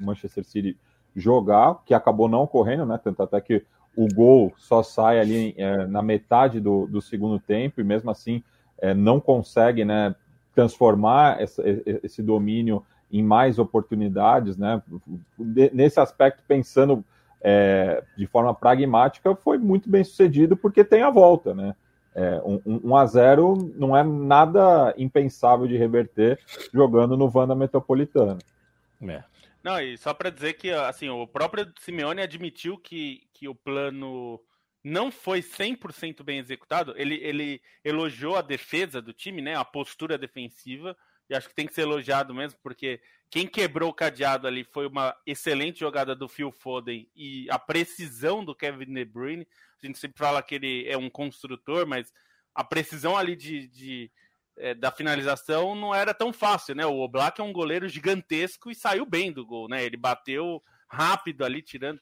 [0.00, 0.76] Manchester City
[1.14, 2.98] jogar, que acabou não ocorrendo, né?
[3.02, 3.62] Tanto até que
[3.96, 8.42] o gol só sai ali é, na metade do, do, segundo tempo, e mesmo assim
[8.78, 10.16] é, não consegue né,
[10.52, 11.62] transformar essa,
[12.02, 14.82] esse domínio em mais oportunidades, né?
[15.38, 17.04] Nesse aspecto, pensando
[17.46, 21.76] é, de forma pragmática, foi muito bem sucedido porque tem a volta, né?
[22.14, 26.38] É, um, um a 0 não é nada impensável de reverter
[26.72, 28.38] jogando no Wanda Metropolitano.
[29.02, 29.22] É.
[29.62, 34.40] Não, e só para dizer que assim, o próprio Simeone admitiu que, que o plano
[34.82, 36.94] não foi 100% bem executado.
[36.96, 40.96] Ele, ele elogiou a defesa do time, né, a postura defensiva,
[41.28, 44.86] e acho que tem que ser elogiado mesmo, porque quem quebrou o cadeado ali foi
[44.86, 49.48] uma excelente jogada do Phil Foden e a precisão do Kevin De Bruyne.
[49.82, 52.12] A gente sempre fala que ele é um construtor, mas
[52.54, 54.10] a precisão ali de, de
[54.56, 56.86] é, da finalização não era tão fácil, né?
[56.86, 59.82] O Oblak é um goleiro gigantesco e saiu bem do gol, né?
[59.84, 62.00] Ele bateu rápido ali, tirando.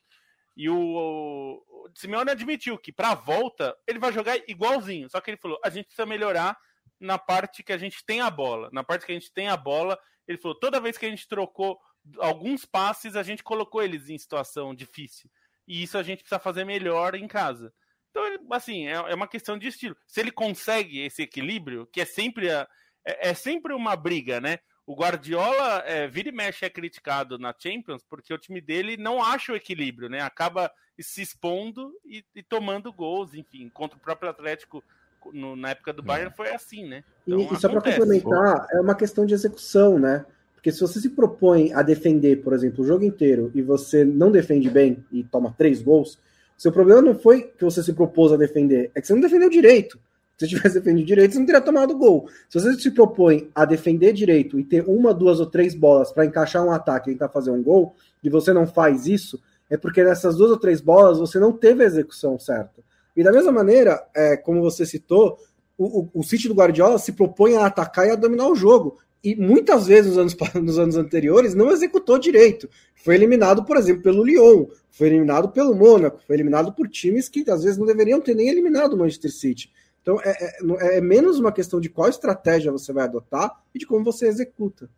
[0.55, 5.31] E o, o Simeone admitiu que para a volta ele vai jogar igualzinho, só que
[5.31, 6.59] ele falou: a gente precisa melhorar
[7.03, 8.71] na parte que a gente tem a bola.
[8.73, 11.29] Na parte que a gente tem a bola, ele falou: toda vez que a gente
[11.29, 11.79] trocou
[12.19, 15.31] alguns passes, a gente colocou eles em situação difícil.
[15.67, 17.73] E isso a gente precisa fazer melhor em casa.
[18.11, 19.97] Então, assim, é, é uma questão de estilo.
[20.07, 22.69] Se ele consegue esse equilíbrio, que é sempre, a,
[23.05, 24.59] é, é sempre uma briga, né?
[24.85, 29.23] O Guardiola é, vira e mexe é criticado na Champions porque o time dele não
[29.23, 30.21] acha o equilíbrio, né?
[30.21, 34.85] Acaba se expondo e, e tomando gols, enfim, contra o próprio Atlético
[35.33, 36.37] no, na época do Bayern é.
[36.37, 37.05] foi assim, né?
[37.27, 40.25] Então, e, e só para complementar, é uma questão de execução, né?
[40.55, 44.31] Porque se você se propõe a defender, por exemplo, o jogo inteiro e você não
[44.31, 46.19] defende bem e toma três gols,
[46.57, 49.51] seu problema não foi que você se propôs a defender, é que você não defendeu
[49.51, 49.99] direito.
[50.39, 52.29] Se você tivesse defendido direito, você não teria tomado gol.
[52.49, 56.25] Se você se propõe a defender direito e ter uma, duas ou três bolas para
[56.25, 60.05] encaixar um ataque e tentar fazer um gol, e você não faz isso, é porque
[60.05, 62.83] nessas duas ou três bolas você não teve a execução certa.
[63.17, 65.39] E da mesma maneira, é, como você citou,
[65.77, 68.99] o, o, o City do Guardiola se propõe a atacar e a dominar o jogo.
[69.23, 72.69] E muitas vezes nos anos, nos anos anteriores não executou direito.
[72.95, 77.49] Foi eliminado, por exemplo, pelo Lyon, foi eliminado pelo Mônaco, foi eliminado por times que
[77.51, 79.73] às vezes não deveriam ter nem eliminado o Manchester City.
[80.01, 83.87] Então é, é, é menos uma questão de qual estratégia você vai adotar e de
[83.87, 84.91] como você executa.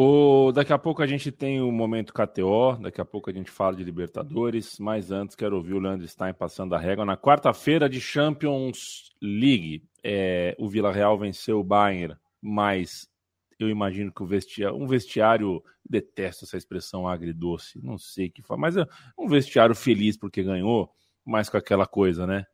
[0.00, 3.50] O, daqui a pouco a gente tem o momento KTO, daqui a pouco a gente
[3.50, 7.04] fala de Libertadores, mas antes quero ouvir o Leandro Stein passando a régua.
[7.04, 13.10] Na quarta-feira de Champions League, é, o Vila Real venceu o Bayern, mas
[13.58, 18.40] eu imagino que o vestiário, um vestiário, detesto essa expressão agridoce, não sei o que
[18.40, 18.86] fala, mas é
[19.18, 20.88] um vestiário feliz porque ganhou,
[21.24, 22.46] mas com aquela coisa, né?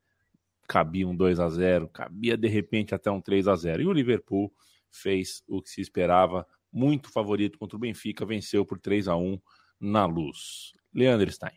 [0.66, 3.92] Cabia um 2 a 0 cabia de repente até um 3 a 0 E o
[3.92, 4.50] Liverpool
[4.90, 9.38] fez o que se esperava, muito favorito contra o Benfica, venceu por 3 a 1
[9.80, 10.72] na luz.
[10.92, 11.54] Leandro Stein.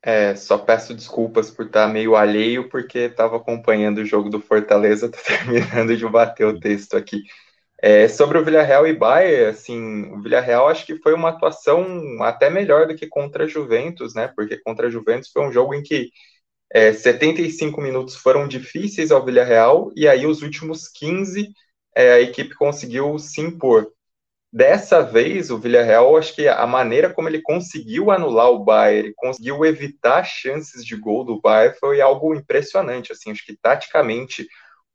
[0.00, 5.08] É, só peço desculpas por estar meio alheio, porque estava acompanhando o jogo do Fortaleza,
[5.10, 7.22] tô terminando de bater o texto aqui.
[7.82, 12.48] É, sobre o Villarreal e Bayern, assim, o Villarreal acho que foi uma atuação até
[12.48, 14.28] melhor do que contra a Juventus, né?
[14.28, 16.10] Porque contra a Juventus foi um jogo em que
[16.72, 21.50] é, 75 minutos foram difíceis ao Villarreal e aí os últimos 15
[21.94, 23.92] é, a equipe conseguiu se impor.
[24.54, 29.64] Dessa vez, o Villarreal, acho que a maneira como ele conseguiu anular o Bayern, conseguiu
[29.64, 33.10] evitar chances de gol do Bayern, foi algo impressionante.
[33.10, 34.46] Assim, acho que taticamente,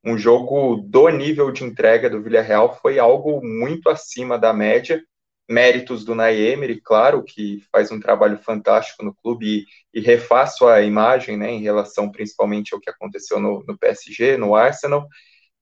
[0.02, 5.04] um jogo do nível de entrega do Villarreal foi algo muito acima da média.
[5.50, 10.82] Méritos do Naemery, claro, que faz um trabalho fantástico no clube e, e refaz sua
[10.84, 15.06] imagem, né, em relação principalmente ao que aconteceu no, no PSG, no Arsenal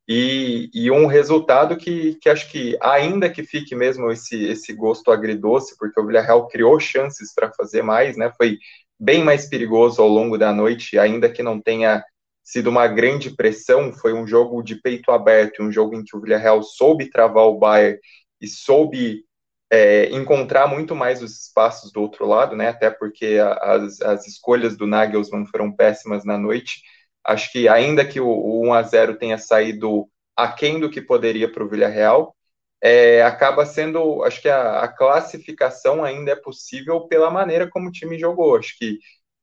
[0.08, 5.12] e, e, um resultado que, que acho que, ainda que fique mesmo esse, esse gosto
[5.12, 8.32] agridoce, porque o Villarreal criou chances para fazer mais, né?
[8.38, 8.58] Foi
[8.98, 12.06] bem mais perigoso ao longo da noite, ainda que não tenha
[12.42, 16.22] sido uma grande pressão, foi um jogo de peito aberto, um jogo em que o
[16.22, 18.00] Villarreal soube travar o Bayern
[18.40, 19.26] e soube
[19.70, 22.70] é, encontrar muito mais os espaços do outro lado, né?
[22.70, 26.82] Até porque as, as escolhas do Nagelsmann foram péssimas na noite
[27.28, 31.52] Acho que ainda que o, o 1 a 0 tenha saído aquém do que poderia
[31.52, 32.36] para o Villarreal,
[32.82, 37.92] é, acaba sendo, acho que a, a, classificação ainda é possível pela maneira como o
[37.92, 38.56] time jogou.
[38.58, 39.00] Acho que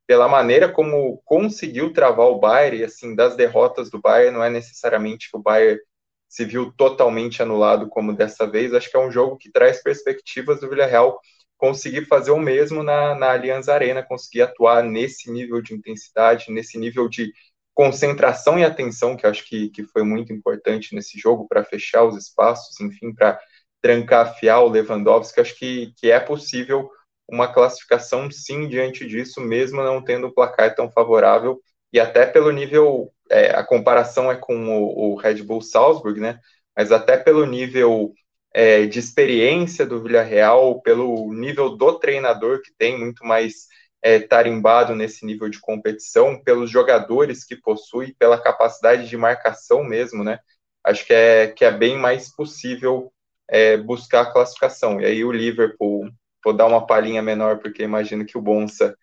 [0.06, 5.30] pela maneira como conseguiu travar o Bayern, assim, das derrotas do Bayern, não é necessariamente
[5.30, 5.80] que o Bayern
[6.28, 8.72] se viu totalmente anulado como dessa vez.
[8.72, 11.20] Acho que é um jogo que traz perspectivas do Villarreal
[11.56, 16.78] conseguir fazer o mesmo na, na Allianz Arena, conseguir atuar nesse nível de intensidade, nesse
[16.78, 17.32] nível de
[17.74, 22.16] concentração e atenção, que acho que, que foi muito importante nesse jogo para fechar os
[22.16, 23.38] espaços, enfim, para
[23.82, 26.88] trancafiar o Lewandowski, acho que, que é possível
[27.28, 31.60] uma classificação sim diante disso, mesmo não tendo um placar tão favorável,
[31.92, 36.38] e até pelo nível, é, a comparação é com o, o, Red Bull Salzburg, né?
[36.76, 38.12] Mas até pelo nível
[38.52, 43.68] é, de experiência do Villarreal, pelo nível do treinador que tem muito mais
[44.04, 50.22] é, tarimbado nesse nível de competição, pelos jogadores que possui, pela capacidade de marcação mesmo,
[50.22, 50.38] né?
[50.84, 53.10] Acho que é, que é bem mais possível
[53.48, 55.00] é, buscar a classificação.
[55.00, 56.10] E aí o Liverpool,
[56.44, 58.94] vou dar uma palhinha menor, porque imagino que o Bonsa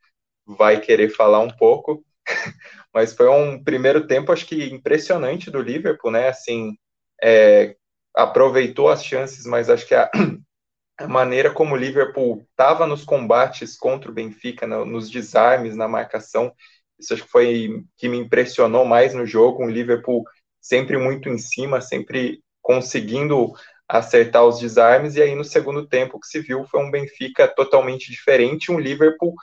[0.46, 2.06] vai querer falar um pouco,
[2.94, 6.28] mas foi um primeiro tempo, acho que impressionante do Liverpool, né?
[6.28, 6.78] Assim,
[7.24, 7.76] é,
[8.16, 10.12] aproveitou as chances, mas acho que a,
[11.04, 15.88] a maneira como o Liverpool estava nos combates contra o Benfica, no, nos desarmes, na
[15.88, 16.54] marcação,
[17.00, 19.64] isso acho que foi que me impressionou mais no jogo.
[19.64, 20.24] Um Liverpool
[20.60, 23.54] sempre muito em cima, sempre conseguindo
[23.88, 28.10] acertar os desarmes, e aí no segundo tempo que se viu foi um Benfica totalmente
[28.10, 29.34] diferente, um Liverpool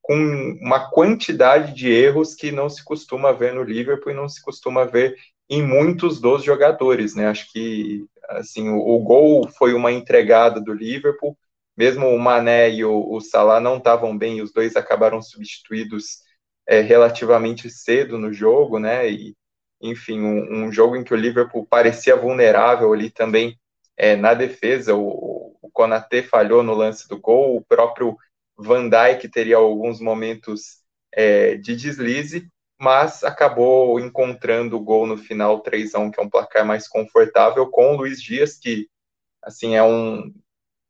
[0.00, 0.16] com
[0.62, 4.84] uma quantidade de erros que não se costuma ver no Liverpool e não se costuma
[4.84, 5.14] ver
[5.50, 7.26] em muitos dos jogadores, né?
[7.26, 11.36] Acho que assim o, o gol foi uma entregada do Liverpool,
[11.76, 16.20] mesmo o Mané e o, o Salah não estavam bem, e os dois acabaram substituídos
[16.66, 19.10] é, relativamente cedo no jogo, né?
[19.10, 19.36] E
[19.80, 23.58] enfim, um, um jogo em que o Liverpool parecia vulnerável ali também
[23.96, 28.16] é, na defesa, o, o Konaté falhou no lance do gol, o próprio
[28.56, 30.80] Van Dijk teria alguns momentos
[31.12, 32.48] é, de deslize,
[32.80, 36.88] mas acabou encontrando o gol no final 3 a 1 que é um placar mais
[36.88, 38.88] confortável, com o Luiz Dias, que
[39.42, 40.32] assim é um,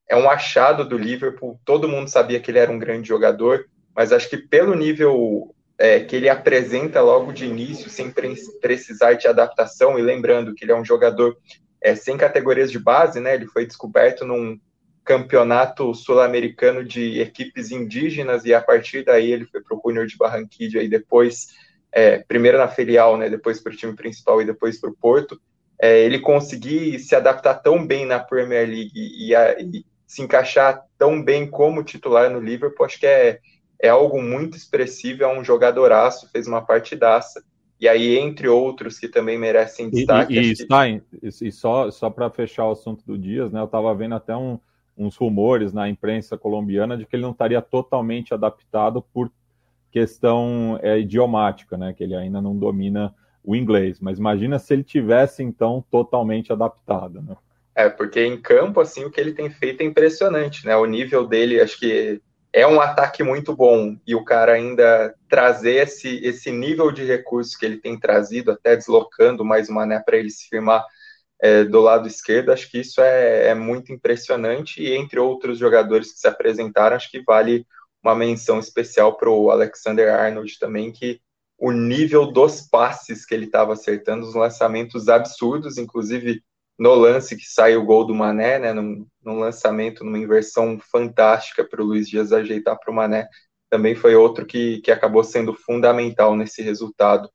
[0.08, 4.12] é um achado do Liverpool, todo mundo sabia que ele era um grande jogador, mas
[4.12, 8.12] acho que pelo nível é, que ele apresenta logo de início, sem
[8.60, 11.36] precisar de adaptação, e lembrando que ele é um jogador
[11.82, 13.34] é, sem categorias de base, né?
[13.34, 14.60] Ele foi descoberto num
[15.02, 20.16] campeonato sul-americano de equipes indígenas e a partir daí ele foi para o Junior de
[20.16, 21.48] Barranquilla e depois,
[21.92, 23.28] é, primeiro na filial, né?
[23.28, 25.40] Depois para o time principal e depois para o Porto.
[25.80, 30.84] É, ele conseguir se adaptar tão bem na Premier League e, a, e, se encaixar
[30.98, 33.38] tão bem como titular no Liverpool, acho que é,
[33.80, 37.42] é algo muito expressivo, é um jogadoraço, fez uma partidaça.
[37.80, 40.34] E aí, entre outros que também merecem destaque.
[40.34, 41.46] E, e, Stein, que...
[41.46, 43.58] e só, só para fechar o assunto do Dias, né?
[43.58, 44.58] Eu estava vendo até um,
[44.98, 49.32] uns rumores na imprensa colombiana de que ele não estaria totalmente adaptado por
[49.90, 51.92] questão é, idiomática, né?
[51.92, 53.98] Que ele ainda não domina o inglês.
[54.00, 57.36] Mas imagina se ele tivesse, então, totalmente adaptado, né?
[57.74, 60.76] É, porque em campo, assim, o que ele tem feito é impressionante, né?
[60.76, 62.20] O nível dele, acho que
[62.52, 67.56] é um ataque muito bom e o cara ainda trazer esse, esse nível de recurso
[67.58, 70.84] que ele tem trazido, até deslocando mais uma né, para ele se firmar
[71.40, 76.12] é, do lado esquerdo, acho que isso é, é, muito impressionante e entre outros jogadores
[76.12, 77.64] que se apresentaram, acho que vale
[78.02, 81.20] uma menção especial para o Alexander Arnold também, que
[81.58, 86.42] o nível dos passes que ele estava acertando, os lançamentos absurdos, inclusive
[86.78, 91.62] no lance que sai o gol do Mané, né, num, num lançamento, numa inversão fantástica
[91.62, 93.28] para o Luiz Dias ajeitar para o Mané,
[93.68, 97.30] também foi outro que, que acabou sendo fundamental nesse resultado.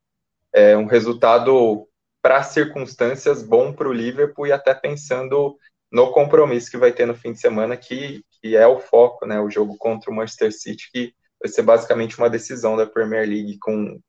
[0.52, 1.88] É um resultado
[2.22, 5.56] para circunstâncias bom para o Liverpool e até pensando
[5.92, 9.42] no compromisso que vai ter no fim de semana, que, que é o foco, né,
[9.42, 13.58] o jogo contra o Manchester City, que vai ser basicamente uma decisão da Premier League
[13.58, 14.00] com,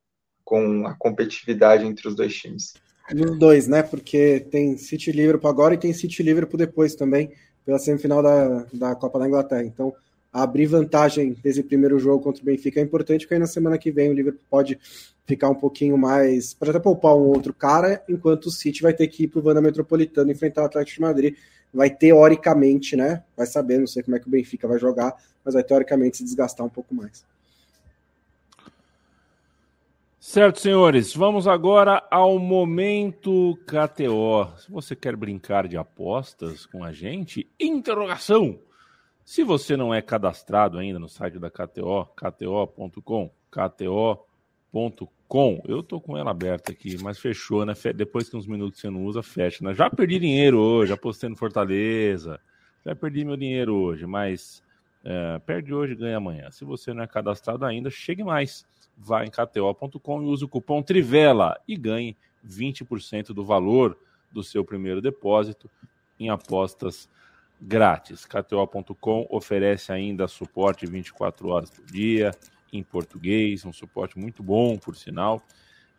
[0.45, 2.75] com a competitividade entre os dois times.
[3.15, 3.83] Nos dois, né?
[3.83, 7.33] Porque tem City Liverpool agora e tem City Liverpool depois também,
[7.65, 9.65] pela semifinal da, da Copa da Inglaterra.
[9.65, 9.95] Então,
[10.31, 13.91] abrir vantagem desse primeiro jogo contra o Benfica é importante, porque aí na semana que
[13.91, 14.79] vem o Liverpool pode
[15.25, 16.53] ficar um pouquinho mais.
[16.53, 19.43] Pode até poupar um outro cara, enquanto o City vai ter que ir para o
[19.43, 21.37] Vanda Metropolitano enfrentar o Atlético de Madrid.
[21.73, 23.23] Vai teoricamente, né?
[23.37, 26.25] Vai saber, não sei como é que o Benfica vai jogar, mas vai teoricamente se
[26.25, 27.25] desgastar um pouco mais.
[30.19, 34.59] Certo, senhores, vamos agora ao momento KTO.
[34.59, 38.59] Se você quer brincar de apostas com a gente, interrogação.
[39.25, 45.09] Se você não é cadastrado ainda no site da KTO, kto.com, kto.com,
[45.67, 47.75] eu tô com ela aberta aqui, mas fechou, né?
[47.95, 49.75] Depois que uns minutos você não usa, fecha, né?
[49.75, 52.41] Já perdi dinheiro hoje, apostei no Fortaleza,
[52.85, 54.63] já perdi meu dinheiro hoje, mas
[55.05, 56.51] é, perde hoje ganha amanhã.
[56.51, 58.65] Se você não é cadastrado ainda, chegue mais
[58.97, 62.17] vá em kto.com e use o cupom Trivela e ganhe
[62.47, 63.99] 20% do valor
[64.33, 65.71] do seu primeiro depósito
[66.19, 67.09] em apostas
[67.61, 68.25] grátis.
[68.25, 72.33] KTO.com oferece ainda suporte 24 horas por dia,
[72.73, 75.43] em português, um suporte muito bom, por sinal,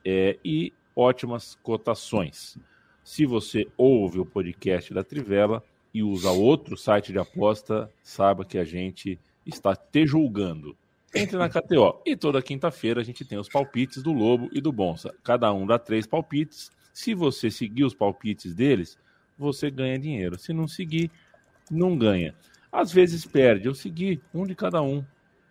[0.03, 2.57] é, e ótimas cotações.
[3.03, 5.63] Se você ouve o podcast da Trivela
[5.93, 10.75] e usa outro site de aposta, saiba que a gente está te julgando.
[11.15, 12.01] Entre na KTO.
[12.05, 15.13] E toda quinta-feira a gente tem os palpites do Lobo e do Bonsa.
[15.23, 16.69] Cada um dá três palpites.
[16.93, 18.97] Se você seguir os palpites deles,
[19.37, 20.37] você ganha dinheiro.
[20.37, 21.09] Se não seguir,
[21.71, 22.35] não ganha.
[22.71, 23.67] Às vezes perde.
[23.67, 25.03] Eu segui um de cada um.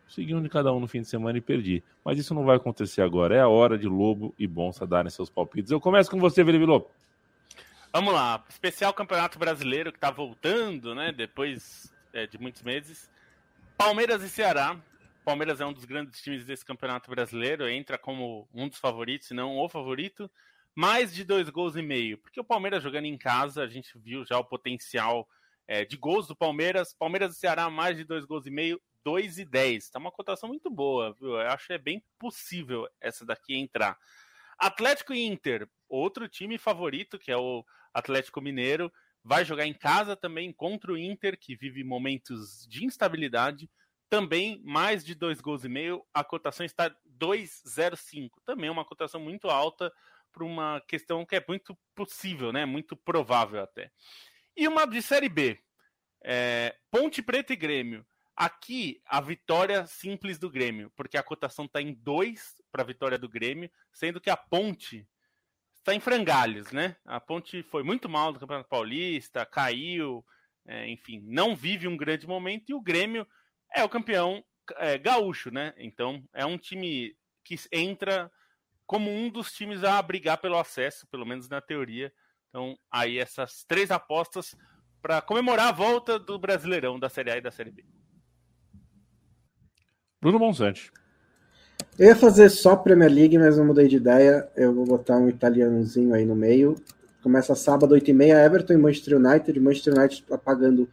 [0.08, 1.82] Segui um de cada um no fim de semana e perdi.
[2.04, 3.34] Mas isso não vai acontecer agora.
[3.34, 5.70] É a hora de Lobo e Bonsa darem seus palpites.
[5.70, 6.88] Eu começo com você, Felipe Lobo.
[7.92, 8.44] Vamos lá.
[8.48, 11.12] Especial Campeonato Brasileiro que está voltando, né?
[11.12, 13.10] Depois é, de muitos meses.
[13.76, 14.78] Palmeiras e Ceará.
[15.24, 17.68] Palmeiras é um dos grandes times desse Campeonato Brasileiro.
[17.68, 20.30] Entra como um dos favoritos, se não o favorito.
[20.74, 22.18] Mais de dois gols e meio.
[22.18, 25.26] Porque o Palmeiras jogando em casa, a gente viu já o potencial
[25.66, 26.94] é, de gols do Palmeiras.
[26.94, 29.90] Palmeiras e Ceará, mais de dois gols e meio, 2 e 10.
[29.90, 31.40] Tá uma cotação muito boa, viu?
[31.40, 33.96] Eu acho que é bem possível essa daqui entrar.
[34.58, 38.92] Atlético e Inter, outro time favorito, que é o Atlético Mineiro,
[39.22, 43.70] vai jogar em casa também contra o Inter, que vive momentos de instabilidade.
[44.10, 48.30] Também mais de dois gols e meio, a cotação está 2,05.
[48.44, 49.92] Também é uma cotação muito alta
[50.32, 52.64] para uma questão que é muito possível, né?
[52.64, 53.92] Muito provável até.
[54.56, 55.60] E uma de Série B.
[56.24, 58.04] É, Ponte Preta e Grêmio.
[58.36, 63.18] Aqui, a vitória simples do Grêmio, porque a cotação está em 2 para a vitória
[63.18, 65.08] do Grêmio, sendo que a Ponte
[65.78, 66.96] está em frangalhos, né?
[67.06, 70.22] A Ponte foi muito mal no Campeonato Paulista, caiu,
[70.66, 73.26] é, enfim, não vive um grande momento, e o Grêmio
[73.74, 74.44] é o campeão
[74.76, 75.72] é, gaúcho, né?
[75.78, 78.30] Então, é um time que entra
[78.84, 82.12] como um dos times a brigar pelo acesso, pelo menos na teoria,
[82.50, 84.54] então, aí essas três apostas
[85.00, 87.84] para comemorar a volta do Brasileirão da Série A e da Série B.
[90.26, 90.90] Bruno Monsante.
[91.96, 94.48] Eu ia fazer só Premier League, mas não mudei de ideia.
[94.56, 96.74] Eu vou botar um italianozinho aí no meio.
[97.22, 99.60] Começa sábado, 8h30, Everton e Manchester United.
[99.60, 100.88] Manchester United está pagando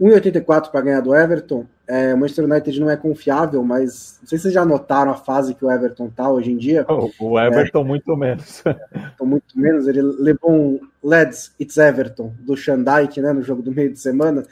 [0.00, 1.66] 1,84 para ganhar do Everton.
[1.84, 5.16] É, o Manchester United não é confiável, mas não sei se vocês já notaram a
[5.16, 6.86] fase que o Everton tá hoje em dia.
[7.18, 8.62] O, Everton é, muito menos.
[9.20, 9.88] muito menos.
[9.88, 14.44] Ele levou um Leds It's Everton do Shandike, né, no jogo do meio de semana.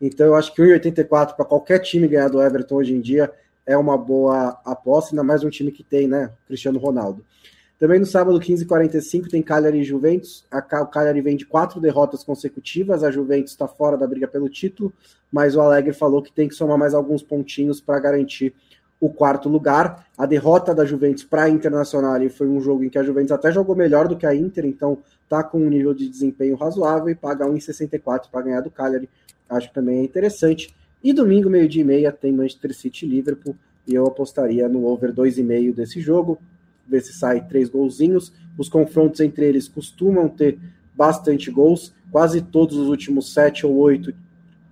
[0.00, 3.30] Então eu acho que 1,84 para qualquer time ganhar do Everton hoje em dia
[3.66, 7.24] é uma boa aposta, ainda mais um time que tem, né, Cristiano Ronaldo.
[7.78, 10.46] Também no sábado, 15h45, tem Cagliari e Juventus.
[10.50, 13.04] A, o Cagliari vem de quatro derrotas consecutivas.
[13.04, 14.94] A Juventus está fora da briga pelo título,
[15.30, 18.54] mas o Alegre falou que tem que somar mais alguns pontinhos para garantir
[18.98, 20.06] o quarto lugar.
[20.16, 23.52] A derrota da Juventus para a Internacional foi um jogo em que a Juventus até
[23.52, 27.14] jogou melhor do que a Inter, então está com um nível de desempenho razoável e
[27.14, 29.08] paga 1,64 para ganhar do Cagliari.
[29.50, 30.74] Acho que também é interessante.
[31.06, 33.54] E domingo, meio-dia e meia, tem Manchester City e Liverpool,
[33.86, 36.36] e eu apostaria no over 2,5 desse jogo
[36.84, 38.32] ver se sai três golzinhos.
[38.58, 40.58] Os confrontos entre eles costumam ter
[40.96, 41.94] bastante gols.
[42.10, 44.12] Quase todos os últimos sete ou oito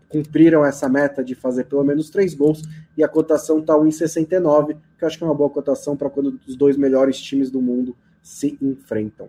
[0.09, 2.63] cumpriram essa meta de fazer pelo menos três gols.
[2.97, 6.41] E a cotação está 1,69, que eu acho que é uma boa cotação para quando
[6.49, 9.29] os dois melhores times do mundo se enfrentam.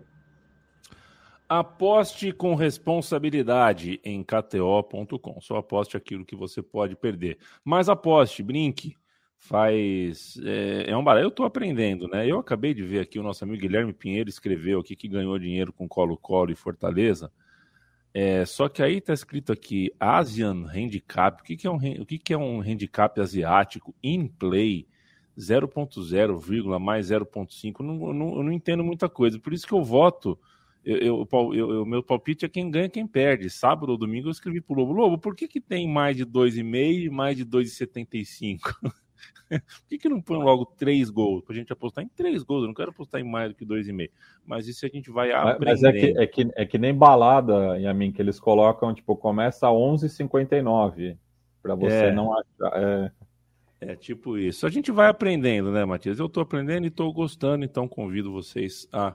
[1.48, 5.40] Aposte com responsabilidade em KTO.com.
[5.40, 7.38] Só aposte aquilo que você pode perder.
[7.64, 8.96] Mas aposte, brinque
[9.38, 10.38] faz.
[10.44, 11.24] É, é um barato.
[11.24, 12.26] Eu estou aprendendo, né?
[12.26, 15.72] Eu acabei de ver aqui o nosso amigo Guilherme Pinheiro escreveu aqui que ganhou dinheiro
[15.72, 17.30] com Colo-Colo e Fortaleza.
[18.12, 21.40] É, só que aí está escrito aqui Asian Handicap.
[21.40, 24.86] O que, que, é, um, o que, que é um handicap asiático in play
[25.38, 27.80] 0.0, mais 0.5?
[27.80, 29.38] Não, não, eu não entendo muita coisa.
[29.38, 30.38] Por isso que eu voto.
[30.86, 33.50] Eu, eu, eu, meu palpite é quem ganha quem perde.
[33.50, 34.92] Sábado ou domingo eu escrevi pro Lobo.
[34.92, 38.60] Lobo, por que, que tem mais de 2,5 e mais de 2,75?
[39.48, 41.44] Por que, que não põe logo três gols?
[41.44, 42.62] Pra gente apostar em três gols.
[42.62, 44.10] Eu não quero apostar em mais do que dois e meio.
[44.44, 45.66] Mas isso a gente vai aprender.
[45.66, 49.68] Mas é que, é que, é que nem balada, Yamin, que eles colocam, tipo, começa
[49.68, 51.16] a 11h59.
[51.62, 52.12] Pra você é.
[52.12, 52.72] não achar.
[52.74, 53.12] É...
[53.92, 54.66] é tipo isso.
[54.66, 56.18] A gente vai aprendendo, né, Matias?
[56.18, 59.14] Eu tô aprendendo e tô gostando, então convido vocês a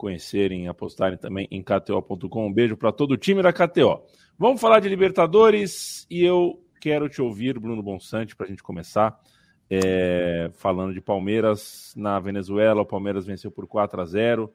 [0.00, 2.46] conhecerem, apostarem também em KTO.com.
[2.46, 4.02] Um beijo para todo o time da KTO.
[4.38, 9.20] Vamos falar de Libertadores e eu quero te ouvir, Bruno Bonsante, para a gente começar.
[9.68, 14.50] É, falando de Palmeiras na Venezuela, o Palmeiras venceu por 4 a 0.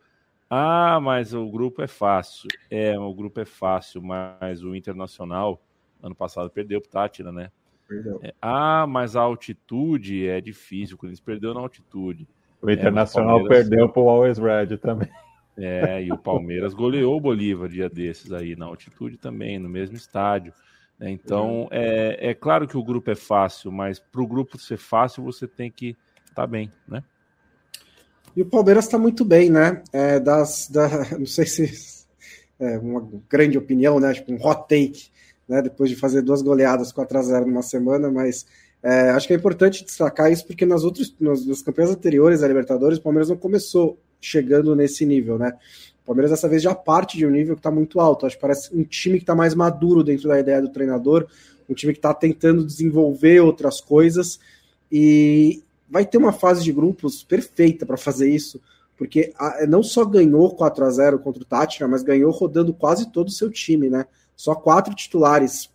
[0.50, 2.48] Ah, mas o grupo é fácil.
[2.72, 5.64] É, o grupo é fácil, mas o Internacional
[6.02, 7.52] ano passado perdeu pro Tátira, né?
[7.88, 8.20] Perdeu.
[8.24, 12.28] É, ah, mas a altitude é difícil, quando eles perdeu na altitude.
[12.60, 13.70] O Internacional é, o Palmeiras...
[13.70, 15.10] perdeu pro Always Red também.
[15.58, 19.96] É, e o Palmeiras goleou o Bolívar dia desses aí, na altitude também, no mesmo
[19.96, 20.54] estádio.
[21.00, 21.12] Né?
[21.12, 25.24] Então, é, é claro que o grupo é fácil, mas para o grupo ser fácil,
[25.24, 25.96] você tem que
[26.26, 27.04] estar tá bem, né?
[28.36, 29.82] E o Palmeiras está muito bem, né?
[29.94, 32.06] É, das, da, não sei se
[32.60, 34.14] é uma grande opinião, né?
[34.14, 35.10] Tipo um hot take,
[35.48, 35.62] né?
[35.62, 38.46] Depois de fazer duas goleadas 4 a 0 numa semana, mas
[38.84, 42.48] é, acho que é importante destacar isso porque nas outras, nas, nas campanhas anteriores da
[42.48, 45.54] Libertadores, o Palmeiras não começou chegando nesse nível, né?
[46.04, 48.26] O Palmeiras dessa vez já parte de um nível que está muito alto.
[48.26, 51.28] Acho que parece um time que está mais maduro dentro da ideia do treinador,
[51.70, 54.40] um time que está tentando desenvolver outras coisas
[54.92, 58.60] e, vai ter uma fase de grupos perfeita para fazer isso,
[58.98, 59.34] porque
[59.68, 63.32] não só ganhou 4 a 0 contra o Tátira, mas ganhou rodando quase todo o
[63.32, 64.06] seu time, né?
[64.36, 65.70] Só quatro titulares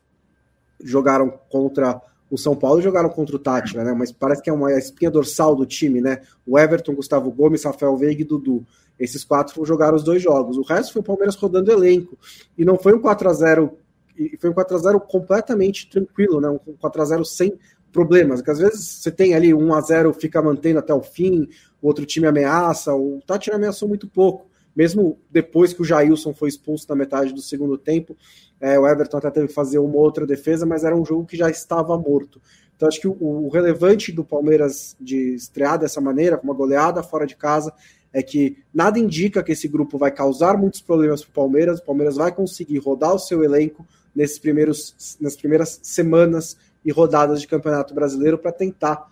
[0.82, 2.01] jogaram contra
[2.31, 3.93] o São Paulo jogaram contra o Tátira, né?
[3.93, 6.20] Mas parece que é uma espinha dorsal do time, né?
[6.47, 8.64] O Everton, Gustavo Gomes, Rafael Veiga e Dudu.
[8.99, 10.57] Esses quatro jogaram os dois jogos.
[10.57, 12.16] O resto foi o Palmeiras rodando elenco.
[12.57, 13.76] E não foi um 4 a 0
[14.16, 16.49] e foi um 4 a 0 completamente tranquilo, né?
[16.51, 17.59] Um 4 a 0 sem
[17.91, 21.49] problemas, que às vezes você tem ali 1 a 0 fica mantendo até o fim,
[21.81, 26.48] o outro time ameaça, o Tati ameaçou muito pouco, mesmo depois que o Jailson foi
[26.48, 28.16] expulso na metade do segundo tempo,
[28.60, 31.36] é, o Everton até teve que fazer uma outra defesa, mas era um jogo que
[31.36, 32.40] já estava morto.
[32.76, 37.02] Então acho que o, o relevante do Palmeiras de estrear dessa maneira, com uma goleada
[37.02, 37.72] fora de casa,
[38.12, 41.78] é que nada indica que esse grupo vai causar muitos problemas para o Palmeiras.
[41.78, 47.40] O Palmeiras vai conseguir rodar o seu elenco nesses primeiros, nas primeiras semanas e rodadas
[47.40, 49.10] de Campeonato Brasileiro para tentar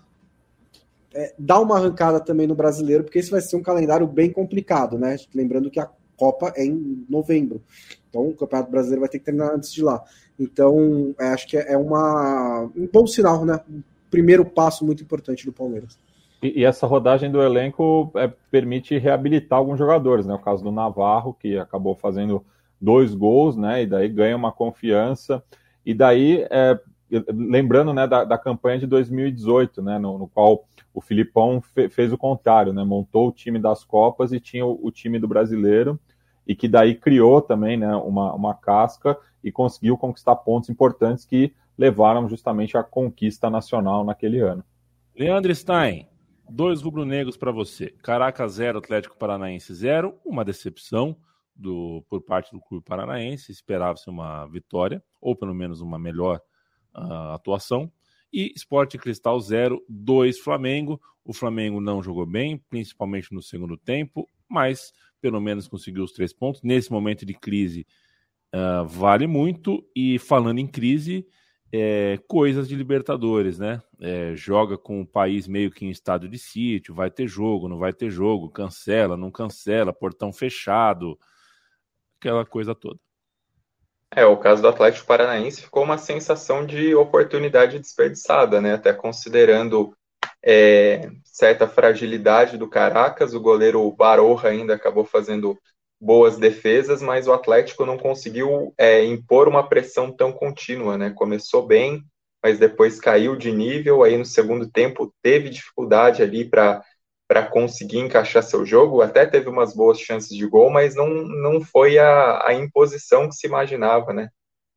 [1.15, 4.99] é, dar uma arrancada também no brasileiro, porque esse vai ser um calendário bem complicado,
[4.99, 5.17] né?
[5.35, 7.63] Lembrando que a Copa é em novembro,
[8.09, 10.03] então o Campeonato Brasileiro vai ter que terminar antes de lá.
[10.39, 13.61] Então, é, acho que é uma, um bom sinal, né?
[13.71, 15.99] Um primeiro passo muito importante do Palmeiras.
[16.43, 20.35] E, e essa rodagem do elenco é, permite reabilitar alguns jogadores, né?
[20.35, 22.45] O caso do Navarro, que acabou fazendo
[22.81, 23.83] dois gols, né?
[23.83, 25.43] E daí ganha uma confiança.
[25.85, 26.79] E daí é,
[27.11, 32.13] lembrando né, da, da, campanha de 2018, né, no, no qual o Filipão fe, fez
[32.13, 35.99] o contrário, né, montou o time das Copas e tinha o, o, time do brasileiro,
[36.47, 41.53] e que daí criou também né, uma, uma casca e conseguiu conquistar pontos importantes que
[41.77, 44.65] levaram justamente à conquista nacional naquele ano.
[45.17, 46.07] Leandro Stein,
[46.49, 47.95] dois rubro-negros para você.
[48.03, 51.17] Caracas 0, Atlético Paranaense 0, uma decepção
[51.59, 56.41] do, por parte do clube paranaense, esperava-se uma vitória, ou pelo menos uma melhor
[56.99, 57.91] a atuação.
[58.33, 61.01] E Sport Cristal 0, 2 Flamengo.
[61.25, 66.33] O Flamengo não jogou bem, principalmente no segundo tempo, mas pelo menos conseguiu os três
[66.33, 66.63] pontos.
[66.63, 67.87] Nesse momento de crise,
[68.55, 69.85] uh, vale muito.
[69.95, 71.27] E falando em crise,
[71.73, 73.83] é, coisas de Libertadores, né?
[74.01, 77.79] É, joga com o país meio que em estado de sítio, vai ter jogo, não
[77.79, 81.19] vai ter jogo, cancela, não cancela, portão fechado,
[82.19, 82.99] aquela coisa toda.
[84.15, 88.75] É, o caso do Atlético Paranaense ficou uma sensação de oportunidade desperdiçada, né?
[88.75, 89.95] Até considerando
[90.43, 95.59] é, certa fragilidade do Caracas, o goleiro Barorra ainda acabou fazendo
[96.01, 101.11] boas defesas, mas o Atlético não conseguiu é, impor uma pressão tão contínua, né?
[101.11, 102.03] Começou bem,
[102.43, 106.83] mas depois caiu de nível, aí no segundo tempo teve dificuldade ali para
[107.29, 111.61] para conseguir encaixar seu jogo, até teve umas boas chances de gol, mas não, não
[111.61, 114.31] foi a, a imposição que se imaginava, né,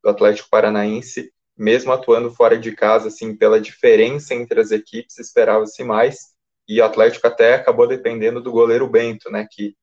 [0.04, 5.82] do Atlético Paranaense, mesmo atuando fora de casa, assim, pela diferença entre as equipes, esperava-se
[5.82, 6.34] mais,
[6.68, 9.74] e o Atlético até acabou dependendo do goleiro Bento, né, que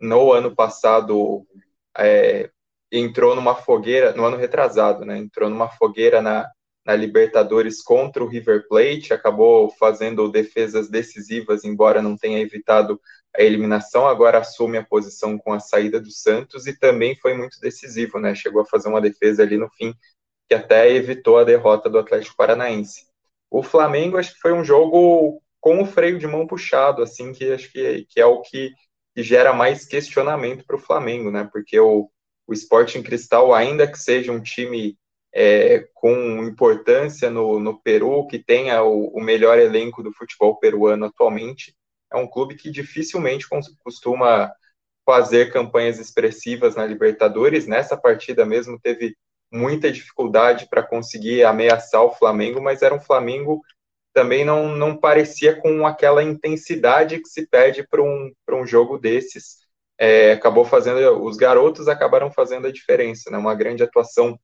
[0.00, 1.46] no ano passado
[1.96, 2.50] é,
[2.90, 6.50] entrou numa fogueira, no ano retrasado, né, entrou numa fogueira na,
[6.84, 13.00] na Libertadores contra o River Plate, acabou fazendo defesas decisivas, embora não tenha evitado
[13.36, 17.58] a eliminação, agora assume a posição com a saída do Santos e também foi muito
[17.58, 18.34] decisivo, né?
[18.34, 19.94] Chegou a fazer uma defesa ali no fim
[20.48, 23.06] que até evitou a derrota do Atlético Paranaense.
[23.50, 27.52] O Flamengo acho que foi um jogo com o freio de mão puxado, assim, que
[27.52, 28.70] acho que, que é o que,
[29.14, 31.48] que gera mais questionamento para o Flamengo, né?
[31.50, 32.10] Porque o,
[32.46, 34.98] o Sporting Cristal, ainda que seja um time
[35.34, 41.06] é, com importância no, no Peru, que tenha o, o, melhor elenco do futebol peruano
[41.06, 41.74] atualmente.
[42.12, 43.48] É um clube que dificilmente
[43.82, 44.52] costuma
[45.04, 47.66] fazer campanhas expressivas na Libertadores.
[47.66, 49.16] Nessa partida mesmo teve
[49.52, 53.60] muita dificuldade para conseguir ameaçar o Flamengo, mas era um Flamengo
[54.12, 59.58] também não, não parecia com aquela intensidade que se pede para um, um jogo desses.
[59.98, 63.36] É, acabou fazendo, os garotos acabaram fazendo a diferença, né?
[63.36, 64.38] Uma grande atuação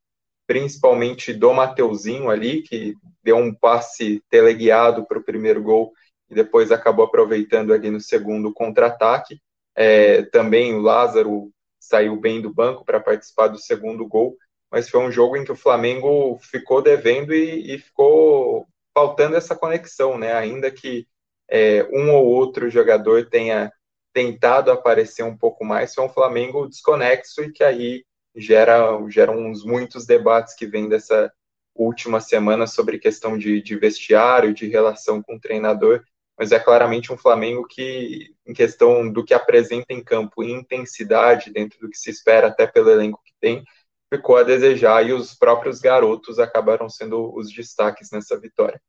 [0.51, 5.92] principalmente do Mateuzinho ali, que deu um passe teleguiado para o primeiro gol
[6.28, 9.40] e depois acabou aproveitando ali no segundo contra-ataque.
[9.76, 14.36] É, também o Lázaro saiu bem do banco para participar do segundo gol.
[14.72, 19.55] mas foi um jogo em que o Flamengo ficou devendo e, e ficou faltando essa
[19.55, 20.32] conexão, né?
[20.32, 21.07] Ainda que
[21.48, 23.72] é, um ou outro jogador tenha
[24.12, 28.03] tentado aparecer um pouco mais, foi um Flamengo desconexo e que aí
[28.35, 31.33] gera, gera uns muitos debates que vêm dessa
[31.74, 36.03] última semana sobre questão de, de vestiário, de relação com o treinador,
[36.39, 41.53] mas é claramente um Flamengo que, em questão do que apresenta em campo, em intensidade,
[41.53, 43.64] dentro do que se espera até pelo elenco que tem,
[44.12, 48.81] ficou a desejar e os próprios garotos acabaram sendo os destaques nessa vitória.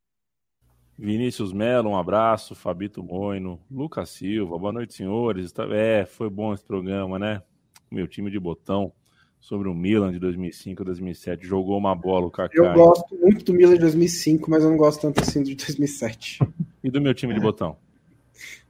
[0.98, 2.54] Vinícius Melo, um abraço.
[2.54, 5.52] Fabito Moino, Lucas Silva, boa noite, senhores.
[5.72, 7.42] É, foi bom esse programa, né?
[7.90, 8.92] Meu time de botão
[9.42, 11.44] sobre o Milan de 2005 2007.
[11.44, 12.54] Jogou uma bola o Kaká.
[12.54, 16.38] Eu gosto muito do Milan de 2005, mas eu não gosto tanto assim de 2007.
[16.82, 17.76] E do meu time de botão?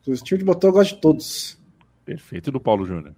[0.04, 1.58] Do time de botão eu gosto de todos.
[2.04, 2.48] Perfeito.
[2.48, 3.14] E do Paulo Júnior?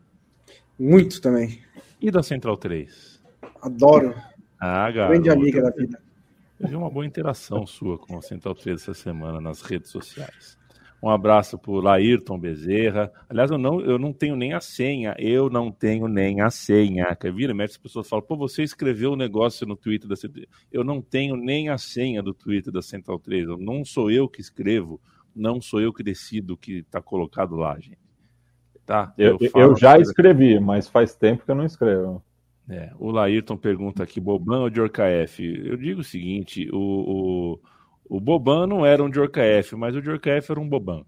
[0.79, 1.61] Muito também.
[2.01, 3.23] E da Central 3?
[3.63, 4.15] Adoro.
[4.61, 5.13] Ah, garoto.
[5.13, 6.03] Grande amiga da vida.
[6.59, 10.59] Eu vi uma boa interação sua com a Central 3 essa semana nas redes sociais.
[11.05, 13.13] Um abraço para o Laírton Bezerra.
[13.29, 15.15] Aliás, eu não, eu não tenho nem a senha.
[15.19, 17.15] Eu não tenho nem a senha.
[17.15, 17.51] Quer vir?
[17.61, 21.03] As pessoas falam, pô, você escreveu o um negócio no Twitter da Central Eu não
[21.03, 23.49] tenho nem a senha do Twitter da Central 3.
[23.59, 24.99] Não sou eu que escrevo.
[25.37, 27.99] Não sou eu que decido o que está colocado lá, gente.
[28.87, 29.13] Tá?
[29.19, 32.25] Eu, eu, eu já escrevi, mas faz tempo que eu não escrevo.
[32.67, 35.45] É, o Laírton pergunta aqui, Boban ou Djorkaeff?
[35.67, 37.61] Eu digo o seguinte, o, o,
[38.09, 41.05] o Boban não era um Djorkaeff, mas o Djorkaeff era um Boban.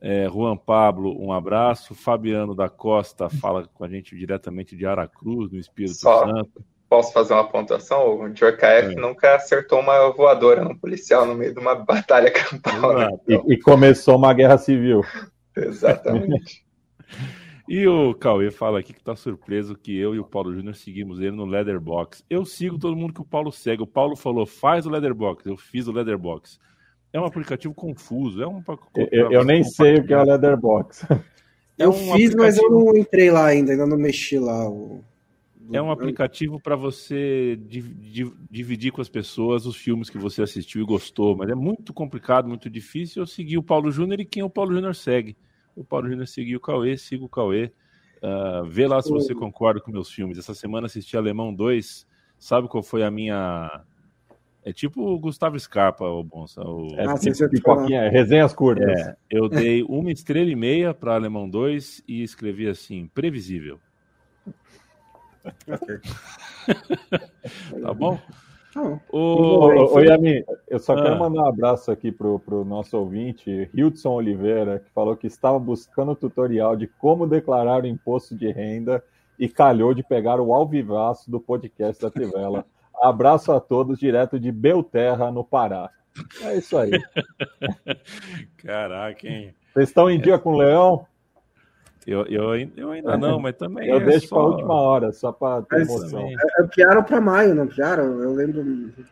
[0.00, 1.94] É, Juan Pablo, um abraço.
[1.94, 6.64] Fabiano da Costa fala com a gente diretamente de Aracruz, no Espírito Só Santo.
[6.88, 8.20] Posso fazer uma pontuação?
[8.20, 9.00] O Djorkaeff é.
[9.00, 12.98] nunca acertou uma voadora no policial no meio de uma batalha campal.
[12.98, 13.08] Né?
[13.28, 15.02] E, e começou uma guerra civil.
[15.56, 16.64] Exatamente.
[17.68, 21.20] E o Cauê fala aqui que tá surpreso que eu e o Paulo Júnior seguimos
[21.20, 22.24] ele no Leatherbox.
[22.28, 23.82] Eu sigo todo mundo que o Paulo segue.
[23.82, 25.46] O Paulo falou, faz o Leatherbox.
[25.46, 26.58] Eu fiz o Leatherbox.
[27.12, 28.42] É um aplicativo confuso.
[28.42, 28.62] É um,
[29.10, 31.06] eu, eu nem sei o que é o Leatherbox.
[31.78, 32.36] É eu um fiz, aplicativo...
[32.38, 34.68] mas eu não entrei lá ainda, ainda não mexi lá.
[34.68, 35.02] O...
[35.72, 37.58] É um aplicativo para você
[38.50, 42.48] dividir com as pessoas os filmes que você assistiu e gostou, mas é muito complicado,
[42.48, 43.22] muito difícil.
[43.22, 45.36] Eu segui o Paulo Júnior e quem o Paulo Júnior segue
[45.76, 47.70] o Paulo Júnior seguiu o Cauê, siga o Cauê.
[48.22, 50.38] Uh, vê lá se você concorda com meus filmes.
[50.38, 52.06] Essa semana assisti Alemão 2.
[52.38, 53.84] Sabe qual foi a minha.
[54.64, 56.62] É tipo o Gustavo Scarpa, o Bonsa.
[56.62, 56.94] O...
[56.96, 58.88] É, ah, tipo, pipoquinha, é, resenhas curtas.
[58.88, 63.80] É, eu dei uma estrela e meia para Alemão 2 e escrevi assim: previsível.
[67.82, 68.20] tá bom?
[69.10, 71.02] Ô, Yami, eu só ah.
[71.02, 75.58] quero mandar um abraço aqui pro, pro nosso ouvinte, Hildson Oliveira, que falou que estava
[75.58, 79.04] buscando o tutorial de como declarar o imposto de renda
[79.38, 82.64] e calhou de pegar o alvivaço do podcast da Trivela.
[83.02, 85.90] Abraço a todos, direto de Belterra, no Pará.
[86.42, 86.92] É isso aí.
[88.58, 89.54] Caraca, hein?
[89.72, 91.06] Vocês estão em dia com o Leão?
[92.06, 93.88] Eu, eu, eu ainda não, mas também.
[93.88, 94.36] Eu é deixo só...
[94.36, 96.26] para a última hora, só para ter emoção.
[96.28, 98.20] É, piaram para maio, não piaram?
[98.20, 99.04] Eu lembro de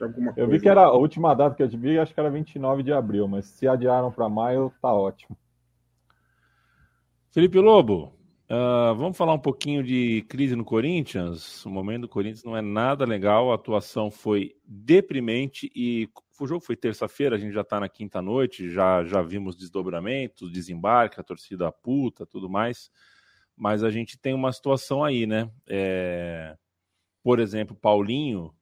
[0.00, 0.40] alguma coisa.
[0.40, 2.92] Eu vi que era a última data que eu vi, acho que era 29 de
[2.92, 5.36] abril, mas se adiaram para maio, tá ótimo.
[7.32, 8.12] Felipe Lobo,
[8.50, 11.64] uh, vamos falar um pouquinho de crise no Corinthians.
[11.64, 16.08] O momento do Corinthians não é nada legal, a atuação foi deprimente e
[16.44, 20.52] o jogo foi terça-feira, a gente já está na quinta noite, já, já vimos desdobramentos,
[20.52, 22.90] desembarque, a torcida puta, tudo mais.
[23.56, 25.50] Mas a gente tem uma situação aí, né?
[25.68, 26.56] É...
[27.22, 28.54] Por exemplo, Paulinho,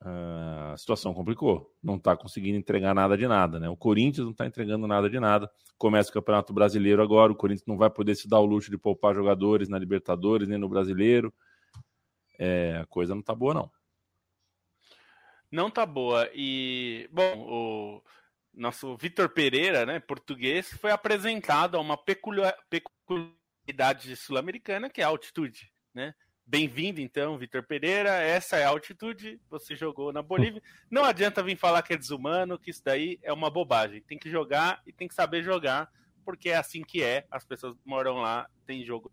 [0.00, 1.74] a situação complicou.
[1.82, 3.68] Não está conseguindo entregar nada de nada, né?
[3.68, 5.50] O Corinthians não está entregando nada de nada.
[5.76, 8.78] Começa o Campeonato Brasileiro agora, o Corinthians não vai poder se dar o luxo de
[8.78, 11.32] poupar jogadores na Libertadores nem no Brasileiro.
[12.38, 13.79] É, a coisa não está boa, não
[15.50, 16.30] não tá boa.
[16.34, 18.02] E, bom, o
[18.54, 25.72] nosso Vitor Pereira, né, português, foi apresentado a uma peculiaridade sul-americana, que é a altitude,
[25.94, 26.14] né?
[26.46, 28.10] Bem-vindo, então, Vitor Pereira.
[28.10, 29.40] Essa é a altitude.
[29.48, 30.60] Você jogou na Bolívia.
[30.90, 34.02] Não adianta vir falar que é desumano, que isso daí é uma bobagem.
[34.02, 35.88] Tem que jogar e tem que saber jogar,
[36.24, 37.24] porque é assim que é.
[37.30, 39.12] As pessoas moram lá, tem jogo.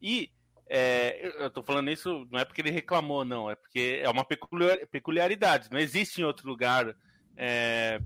[0.00, 0.30] E
[0.66, 4.24] é, eu tô falando isso não é porque ele reclamou, não, é porque é uma
[4.24, 5.68] peculiaridade.
[5.70, 6.96] Não existe em outro lugar,
[7.36, 8.00] é,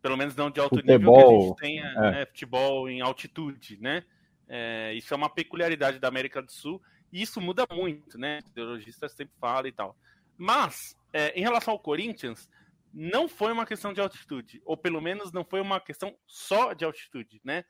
[0.00, 2.10] pelo menos não de alto futebol, nível, que a gente tenha é.
[2.10, 4.04] né, futebol em altitude, né?
[4.48, 6.82] É, isso é uma peculiaridade da América do Sul
[7.12, 8.40] e isso muda muito, né?
[8.44, 9.96] O ideologista sempre fala e tal.
[10.36, 12.48] Mas, é, em relação ao Corinthians,
[12.92, 16.84] não foi uma questão de altitude, ou pelo menos não foi uma questão só de
[16.84, 17.64] altitude, né?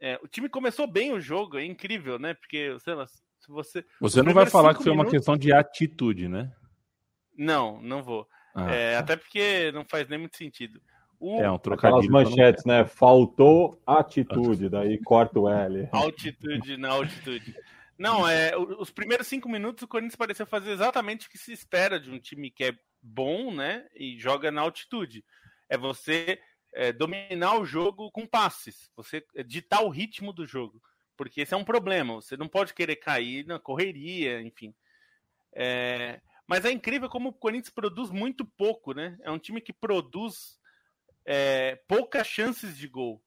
[0.00, 2.34] É, o time começou bem o jogo, é incrível, né?
[2.34, 3.06] Porque, sei lá,
[3.48, 5.12] Você, você não vai falar que foi minutos...
[5.12, 6.52] uma questão de atitude, né?
[7.36, 8.26] Não, não vou.
[8.54, 8.98] Ah, é, tá.
[9.00, 10.80] Até porque não faz nem muito sentido.
[11.18, 11.40] O...
[11.40, 11.98] É um trocadilho.
[11.98, 12.84] Aquelas manchetes, né?
[12.84, 15.88] Faltou atitude, daí corta o L.
[15.92, 17.54] Altitude na altitude.
[17.96, 21.98] Não, é, os primeiros cinco minutos o Corinthians pareceu fazer exatamente o que se espera
[21.98, 23.86] de um time que é bom, né?
[23.94, 25.24] E joga na altitude.
[25.68, 26.38] É você
[26.74, 30.82] é, dominar o jogo com passes, você ditar o ritmo do jogo.
[31.16, 32.14] Porque esse é um problema.
[32.14, 34.74] Você não pode querer cair na correria, enfim.
[35.52, 39.16] É, mas é incrível como o Corinthians produz muito pouco, né?
[39.22, 40.58] É um time que produz
[41.24, 43.22] é, poucas chances de gol.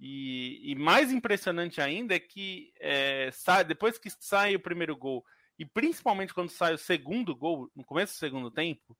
[0.00, 5.24] E, e, mais impressionante ainda é que é, sai, depois que sai o primeiro gol,
[5.58, 8.96] e principalmente quando sai o segundo gol, no começo do segundo tempo,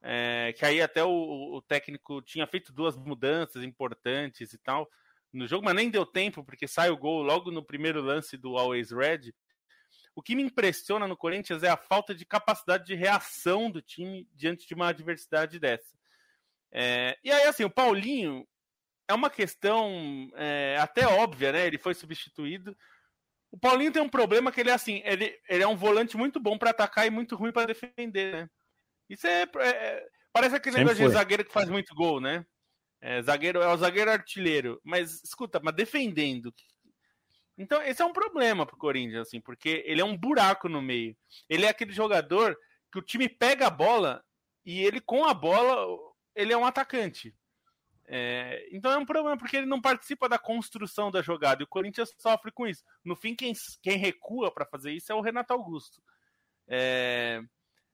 [0.00, 4.88] é, que aí até o, o, técnico tinha feito duas mudanças importantes e tal
[5.36, 8.56] no jogo, mas nem deu tempo, porque sai o gol logo no primeiro lance do
[8.56, 9.32] Always Red.
[10.14, 14.26] O que me impressiona no Corinthians é a falta de capacidade de reação do time
[14.34, 15.94] diante de uma adversidade dessa.
[16.72, 18.46] É, e aí, assim, o Paulinho
[19.08, 21.66] é uma questão é, até óbvia, né?
[21.66, 22.76] Ele foi substituído.
[23.50, 26.40] O Paulinho tem um problema que ele é assim, ele, ele é um volante muito
[26.40, 28.50] bom para atacar e muito ruim para defender, né?
[29.08, 32.44] Isso é, é parece aquele negócio de zagueiro que faz muito gol, né?
[33.06, 36.52] É, zagueiro é o zagueiro artilheiro, mas escuta, mas defendendo.
[37.56, 41.16] Então esse é um problema pro Corinthians, assim, porque ele é um buraco no meio.
[41.48, 42.58] Ele é aquele jogador
[42.90, 44.24] que o time pega a bola
[44.64, 45.86] e ele com a bola
[46.34, 47.32] ele é um atacante.
[48.08, 51.68] É, então é um problema porque ele não participa da construção da jogada e o
[51.68, 52.82] Corinthians sofre com isso.
[53.04, 53.52] No fim, quem,
[53.84, 56.02] quem recua para fazer isso é o Renato Augusto.
[56.66, 57.40] É,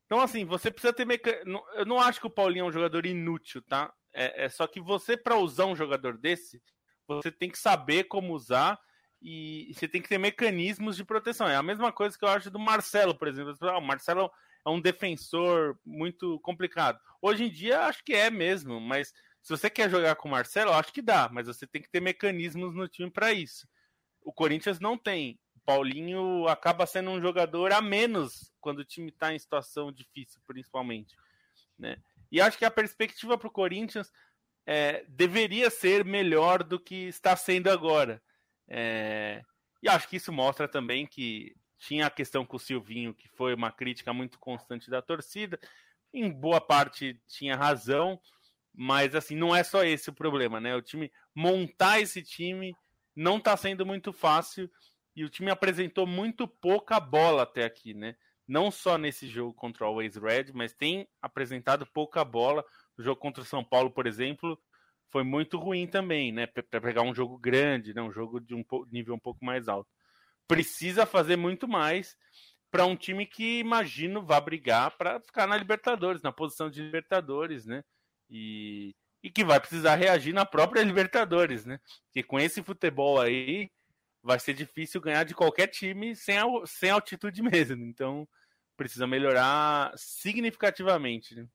[0.06, 1.04] então, assim, você precisa ter.
[1.04, 1.30] Meca...
[1.74, 3.92] Eu não acho que o Paulinho é um jogador inútil, tá?
[4.14, 6.62] É, é só que você, para usar um jogador desse,
[7.06, 8.78] você tem que saber como usar
[9.20, 11.48] e você tem que ter mecanismos de proteção.
[11.48, 13.56] É a mesma coisa que eu acho do Marcelo, por exemplo.
[13.62, 14.30] Ah, o Marcelo
[14.66, 16.98] é um defensor muito complicado.
[17.20, 20.72] Hoje em dia, acho que é mesmo, mas se você quer jogar com o Marcelo,
[20.72, 23.66] acho que dá, mas você tem que ter mecanismos no time para isso.
[24.24, 25.38] O Corinthians não tem.
[25.56, 30.40] O Paulinho acaba sendo um jogador a menos quando o time está em situação difícil,
[30.46, 31.16] principalmente.
[31.78, 31.96] Né?
[32.33, 34.11] E acho que a perspectiva para o Corinthians
[34.66, 38.22] é, deveria ser melhor do que está sendo agora.
[38.66, 39.43] É,
[39.83, 43.53] e acho que isso mostra também que tinha a questão com o Silvinho, que foi
[43.53, 45.61] uma crítica muito constante da torcida.
[46.11, 48.18] Em boa parte tinha razão,
[48.74, 50.74] mas assim, não é só esse o problema, né?
[50.74, 52.74] O time montar esse time
[53.14, 54.70] não está sendo muito fácil
[55.14, 58.16] e o time apresentou muito pouca bola até aqui, né?
[58.47, 62.64] Não só nesse jogo contra o Always Red, mas tem apresentado pouca bola.
[62.99, 64.59] O jogo contra o São Paulo, por exemplo,
[65.11, 66.47] foi muito ruim também, né?
[66.47, 68.03] Para pegar um jogo grande, né?
[68.03, 69.88] um jogo de um nível um pouco mais alto
[70.53, 72.14] precisa fazer muito mais
[72.70, 77.64] para um time que imagino vá brigar para ficar na Libertadores, na posição de Libertadores,
[77.64, 77.82] né?
[78.30, 81.78] E, e que vai precisar reagir na própria Libertadores, né?
[82.07, 83.70] Porque com esse futebol aí
[84.22, 87.84] vai ser difícil ganhar de qualquer time sem, sem altitude mesmo.
[87.84, 88.26] Então
[88.76, 91.34] precisa melhorar significativamente.
[91.34, 91.46] Né?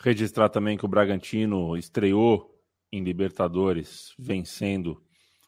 [0.00, 2.54] Registrar também que o Bragantino estreou
[2.90, 5.02] em Libertadores vencendo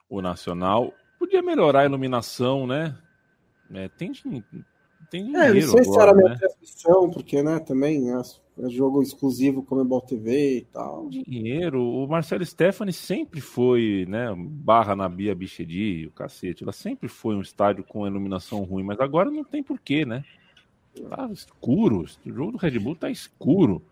[0.08, 2.96] o Nacional Podia melhorar a iluminação, né?
[3.74, 4.10] É, tem,
[5.10, 5.58] tem dinheiro.
[5.58, 8.22] É, não sei se era minha transmissão, porque, né, também é,
[8.62, 11.08] é jogo exclusivo como Ebol TV e tal.
[11.08, 11.82] Dinheiro.
[11.82, 16.62] O Marcelo Stefani sempre foi, né, barra na Bia Bichedi, o cacete.
[16.62, 20.24] Ela sempre foi um estádio com iluminação ruim, mas agora não tem porquê, né?
[21.08, 22.04] Tá escuro.
[22.26, 23.82] O jogo do Red Bull tá escuro.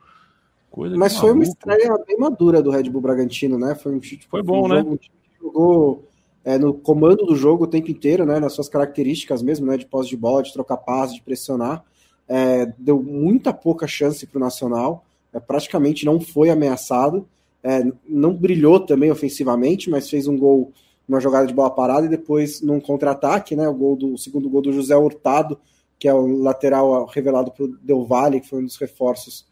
[0.71, 3.75] Coisa mas foi uma estreia bem madura do Red Bull Bragantino, né?
[3.75, 4.77] Foi um tipo, Foi bom, um né?
[4.79, 5.01] Jogo,
[5.41, 6.09] jogou
[6.45, 9.87] é, no comando do jogo o tempo inteiro, né, nas suas características mesmo, né, de
[9.87, 11.85] posse de bola, de trocar passe, de pressionar.
[12.29, 17.27] É, deu muita pouca chance para o Nacional, é, praticamente não foi ameaçado,
[17.63, 20.73] é, não brilhou também ofensivamente, mas fez um gol,
[21.09, 24.49] uma jogada de bola parada e depois num contra-ataque, né, o, gol do, o segundo
[24.49, 25.59] gol do José Hurtado,
[25.99, 29.47] que é o lateral revelado para o Del Valle, que foi um dos reforços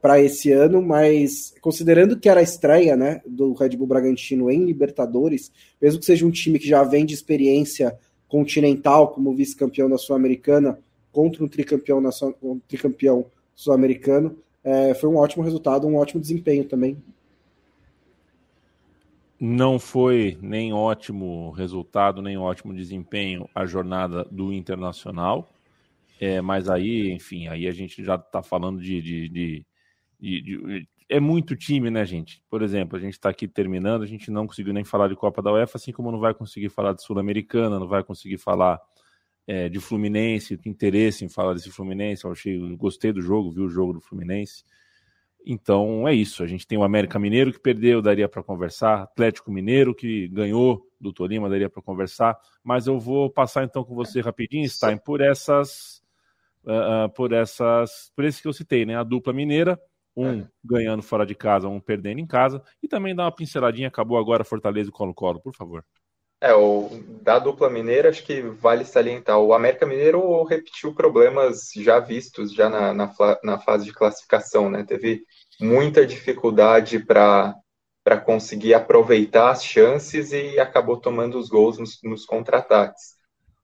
[0.00, 4.64] para esse ano, mas considerando que era a estreia né, do Red Bull Bragantino em
[4.64, 5.50] Libertadores,
[5.80, 7.98] mesmo que seja um time que já vem de experiência
[8.28, 10.78] continental como vice-campeão da Sul-Americana
[11.14, 12.02] contra um tricampeão,
[12.42, 17.00] um tricampeão sul-americano, é, foi um ótimo resultado, um ótimo desempenho também.
[19.40, 25.48] Não foi nem ótimo resultado, nem ótimo desempenho a jornada do Internacional.
[26.20, 29.66] É, mas aí, enfim, aí a gente já está falando de, de, de,
[30.20, 32.42] de, É muito time, né, gente?
[32.50, 35.42] Por exemplo, a gente está aqui terminando, a gente não conseguiu nem falar de Copa
[35.42, 38.80] da UEFA, assim como não vai conseguir falar de Sul-Americana, não vai conseguir falar
[39.46, 42.24] é, de Fluminense, interesse em falar desse Fluminense.
[42.24, 44.64] Eu achei, gostei do jogo, vi o jogo do Fluminense.
[45.46, 46.42] Então é isso.
[46.42, 49.02] A gente tem o América Mineiro que perdeu, daria para conversar.
[49.02, 52.38] Atlético Mineiro que ganhou do Tolima, daria para conversar.
[52.62, 56.02] Mas eu vou passar então com você rapidinho, Stein, por essas,
[56.64, 58.96] uh, por essas, por esse que eu citei, né?
[58.96, 59.78] A dupla mineira,
[60.16, 60.48] um é.
[60.64, 63.88] ganhando fora de casa, um perdendo em casa, e também dá uma pinceladinha.
[63.88, 65.84] Acabou agora Fortaleza e Colo-Colo, por favor.
[66.44, 66.90] É, o,
[67.22, 69.38] da dupla mineira, acho que vale salientar.
[69.38, 73.10] O América Mineiro repetiu problemas já vistos já na, na,
[73.42, 74.84] na fase de classificação, né?
[74.84, 75.22] Teve
[75.58, 77.54] muita dificuldade para
[78.26, 83.14] conseguir aproveitar as chances e acabou tomando os gols nos, nos contra-ataques.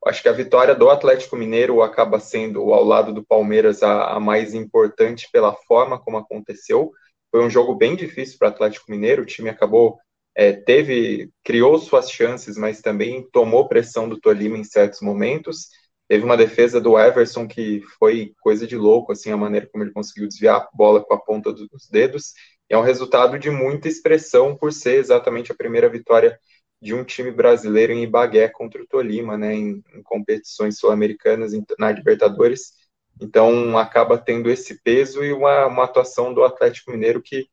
[0.07, 4.18] Acho que a vitória do Atlético Mineiro acaba sendo, ao lado do Palmeiras, a, a
[4.18, 6.91] mais importante pela forma como aconteceu.
[7.31, 9.99] Foi um jogo bem difícil para o Atlético Mineiro, o time acabou
[10.35, 15.68] é, teve, criou suas chances, mas também tomou pressão do Tolima em certos momentos.
[16.09, 19.93] Teve uma defesa do Everson que foi coisa de louco, assim, a maneira como ele
[19.93, 22.33] conseguiu desviar a bola com a ponta dos dedos.
[22.68, 26.39] É um resultado de muita expressão por ser exatamente a primeira vitória
[26.81, 31.93] de um time brasileiro em Ibagué contra o Tolima, né, em, em competições sul-americanas, na
[31.93, 32.72] Libertadores.
[33.20, 37.49] Então acaba tendo esse peso e uma, uma atuação do Atlético Mineiro que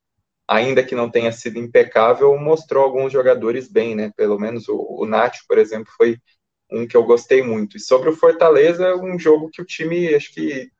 [0.48, 4.12] ainda que não tenha sido impecável, mostrou alguns jogadores bem, né?
[4.16, 6.18] Pelo menos o, o Nath, por exemplo, foi
[6.72, 7.78] um que eu gostei muito.
[7.78, 10.72] E sobre o Fortaleza, um jogo que o time, acho que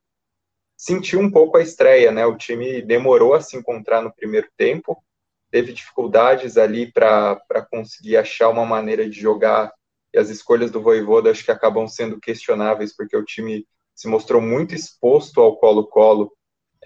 [0.78, 2.26] sentiu um pouco a estreia, né?
[2.26, 5.04] O time demorou a se encontrar no primeiro tempo,
[5.52, 9.74] teve dificuldades ali para conseguir achar uma maneira de jogar,
[10.14, 14.42] e as escolhas do Voivoda acho que acabam sendo questionáveis, porque o time se mostrou
[14.42, 16.32] muito exposto ao Colo-Colo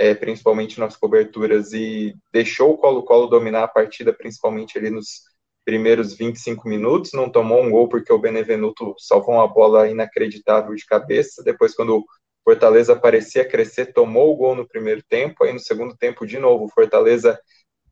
[0.02, 5.22] é, principalmente nas coberturas, e deixou o Colo-Colo dominar a partida, principalmente ali nos
[5.64, 10.88] primeiros 25 minutos, não tomou um gol porque o Benevenuto salvou uma bola inacreditável de
[10.88, 12.06] cabeça, depois quando o
[12.44, 16.66] Fortaleza parecia crescer, tomou o gol no primeiro tempo, aí no segundo tempo de novo,
[16.66, 17.40] o Fortaleza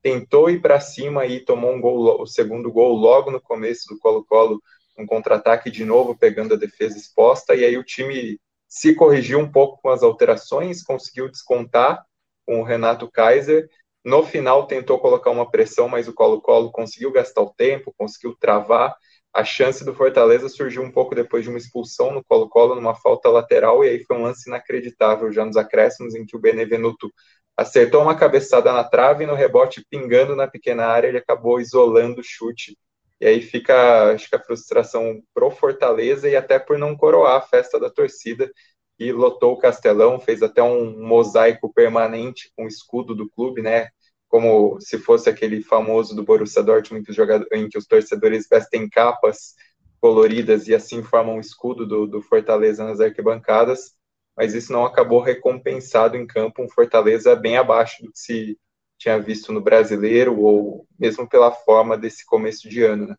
[0.01, 3.99] tentou ir para cima e tomou um gol, o segundo gol logo no começo do
[3.99, 4.59] Colo-Colo,
[4.97, 8.39] um contra-ataque de novo, pegando a defesa exposta, e aí o time
[8.69, 12.05] se corrigiu um pouco com as alterações, conseguiu descontar
[12.45, 13.67] com o Renato Kaiser.
[14.05, 18.95] No final tentou colocar uma pressão, mas o Colo-Colo conseguiu gastar o tempo, conseguiu travar.
[19.33, 23.29] A chance do Fortaleza surgiu um pouco depois de uma expulsão no Colo-Colo, numa falta
[23.29, 27.11] lateral, e aí foi um lance inacreditável já nos acréscimos, em que o Benevenuto
[27.57, 32.21] acertou uma cabeçada na trave e no rebote, pingando na pequena área, ele acabou isolando
[32.21, 32.77] o chute
[33.19, 37.41] e aí fica, acho que a frustração pro Fortaleza e até por não coroar a
[37.41, 38.51] festa da torcida,
[38.97, 43.89] que lotou o Castelão, fez até um mosaico permanente com o escudo do clube, né?
[44.27, 47.13] Como se fosse aquele famoso do Borussia Dortmund, que,
[47.57, 49.55] em que os torcedores vestem capas
[49.99, 53.93] coloridas e assim formam o escudo do, do Fortaleza nas arquibancadas,
[54.35, 58.57] mas isso não acabou recompensado em campo, um Fortaleza bem abaixo do que se
[58.99, 63.15] tinha visto no brasileiro ou mesmo pela forma desse começo de ano, né?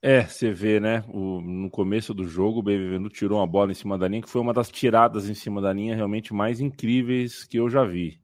[0.00, 1.04] É, você vê, né?
[1.08, 4.28] O, no começo do jogo, o Benevenuto tirou uma bola em cima da linha, que
[4.28, 8.20] foi uma das tiradas em cima da linha realmente mais incríveis que eu já vi.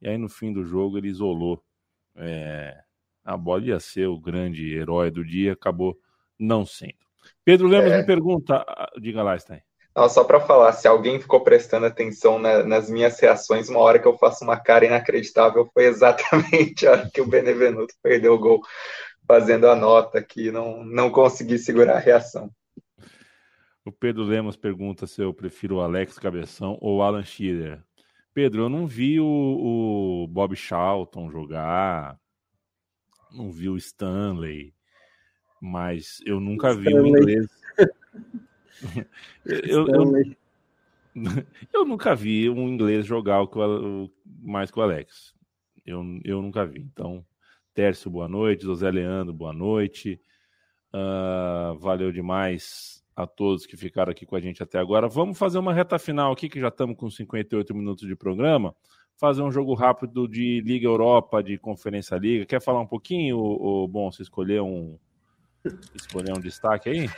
[0.00, 1.62] E aí, no fim do jogo, ele isolou.
[2.16, 2.76] É,
[3.24, 5.98] a bola ia ser o grande herói do dia, acabou
[6.38, 7.06] não sendo.
[7.44, 7.98] Pedro Lemos é...
[7.98, 9.60] me pergunta, ah, diga lá, Stein.
[9.98, 13.98] Não, só para falar, se alguém ficou prestando atenção na, nas minhas reações, uma hora
[13.98, 18.38] que eu faço uma cara inacreditável foi exatamente a hora que o Benevenuto perdeu o
[18.38, 18.62] gol,
[19.26, 22.48] fazendo a nota aqui, não, não consegui segurar a reação.
[23.84, 27.82] O Pedro Lemos pergunta se eu prefiro o Alex Cabeção ou o Alan Shearer.
[28.32, 32.16] Pedro, eu não vi o, o Bob Charlton jogar,
[33.32, 34.72] não vi o Stanley,
[35.60, 36.94] mas eu nunca Stanley.
[36.94, 37.46] vi o inglês.
[39.44, 40.36] eu, eu,
[41.72, 44.10] eu, nunca vi um inglês jogar o, o,
[44.42, 45.34] mais que o Alex.
[45.84, 46.80] Eu, eu nunca vi.
[46.80, 47.24] Então,
[47.74, 48.64] Tércio, boa noite.
[48.64, 50.20] José Leandro, boa noite.
[50.92, 55.08] Uh, valeu demais a todos que ficaram aqui com a gente até agora.
[55.08, 58.74] Vamos fazer uma reta final aqui, que já estamos com 58 minutos de programa.
[59.16, 62.46] Fazer um jogo rápido de Liga Europa, de Conferência Liga.
[62.46, 64.96] Quer falar um pouquinho, ou, bom, você escolher um,
[65.94, 67.10] escolher um destaque aí?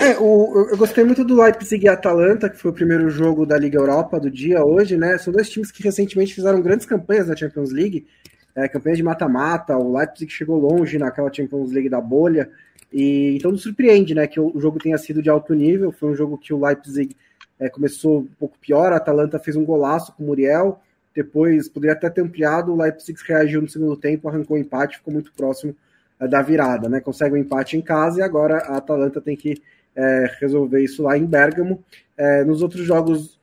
[0.00, 3.58] É, o, eu gostei muito do Leipzig e Atalanta, que foi o primeiro jogo da
[3.58, 5.18] Liga Europa do dia hoje, né?
[5.18, 8.06] São dois times que recentemente fizeram grandes campanhas na Champions League,
[8.54, 9.76] é, campanhas de mata-mata.
[9.76, 12.48] O Leipzig chegou longe naquela Champions League da bolha,
[12.90, 14.26] e então nos surpreende, né?
[14.26, 15.92] Que o, o jogo tenha sido de alto nível.
[15.92, 17.14] Foi um jogo que o Leipzig
[17.58, 20.80] é, começou um pouco pior, a Atalanta fez um golaço com o Muriel,
[21.14, 25.12] depois poderia até ter ampliado, o Leipzig reagiu no segundo tempo, arrancou o empate, ficou
[25.12, 25.76] muito próximo
[26.18, 27.00] é, da virada, né?
[27.00, 29.60] Consegue um empate em casa e agora a Atalanta tem que
[30.00, 31.84] é, resolver isso lá em Bergamo.
[32.16, 33.38] É, nos outros jogos,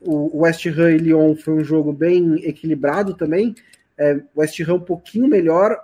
[0.00, 3.54] o West Ham e Lyon foi um jogo bem equilibrado também.
[3.96, 5.78] É, West Ham um pouquinho melhor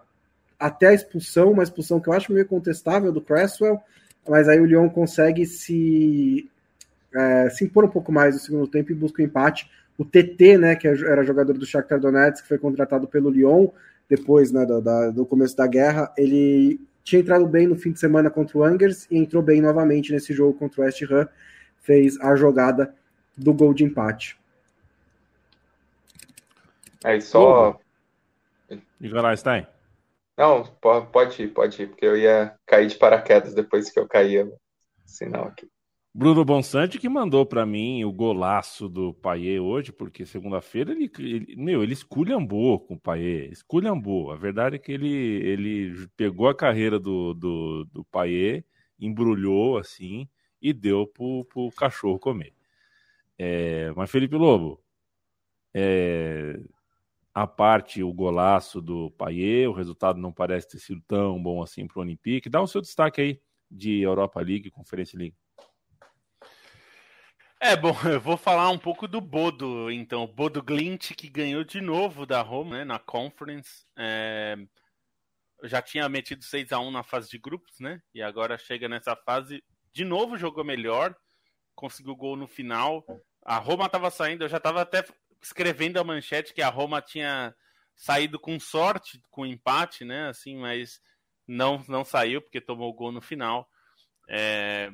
[0.58, 3.80] até a expulsão, uma expulsão que eu acho meio contestável do Cresswell,
[4.28, 6.48] mas aí o Lyon consegue se,
[7.14, 9.70] é, se impor um pouco mais no segundo tempo e busca o empate.
[9.96, 13.68] O TT, né, que era jogador do Shakhtar Donetsk, que foi contratado pelo Lyon
[14.08, 18.30] depois né, da, do começo da guerra, ele tinha entrado bem no fim de semana
[18.30, 21.26] contra o Angers e entrou bem novamente nesse jogo contra o West Ham,
[21.80, 22.94] fez a jogada
[23.36, 24.38] do gol de empate.
[27.02, 27.78] É só.
[29.00, 29.66] Nicolai Stein.
[30.36, 34.50] Não, pode ir, pode ir, porque eu ia cair de paraquedas depois que eu caía.
[35.06, 35.68] Sinal aqui.
[36.18, 41.54] Bruno Bonsante que mandou para mim o golaço do Paier hoje, porque segunda-feira ele, ele,
[41.54, 44.32] meu, ele esculhambou com o Paier, esculhambou.
[44.32, 48.64] A verdade é que ele, ele pegou a carreira do, do, do Paier,
[48.98, 50.28] embrulhou assim
[50.60, 52.52] e deu pro, pro cachorro comer.
[53.38, 54.82] É, mas Felipe Lobo,
[55.72, 56.58] é,
[57.32, 61.86] a parte o golaço do Paier, o resultado não parece ter sido tão bom assim
[61.86, 62.50] para o Olympique.
[62.50, 63.40] Dá o seu destaque aí
[63.70, 65.36] de Europa League, Conferência League.
[67.60, 70.22] É, bom, eu vou falar um pouco do Bodo, então.
[70.22, 73.84] O Bodo Glint, que ganhou de novo da Roma, né, na Conference.
[73.96, 74.56] É...
[75.64, 78.00] Já tinha metido 6 a 1 na fase de grupos, né?
[78.14, 81.16] E agora chega nessa fase, de novo jogou melhor,
[81.74, 83.04] conseguiu gol no final.
[83.44, 85.04] A Roma estava saindo, eu já estava até
[85.42, 87.52] escrevendo a manchete que a Roma tinha
[87.96, 90.28] saído com sorte, com empate, né?
[90.28, 91.00] Assim, mas
[91.44, 93.68] não, não saiu porque tomou o gol no final.
[94.28, 94.92] É...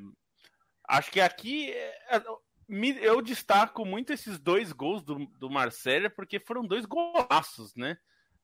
[0.88, 2.22] Acho que aqui é,
[2.68, 7.96] eu destaco muito esses dois gols do, do Marcelo, porque foram dois golaços, né?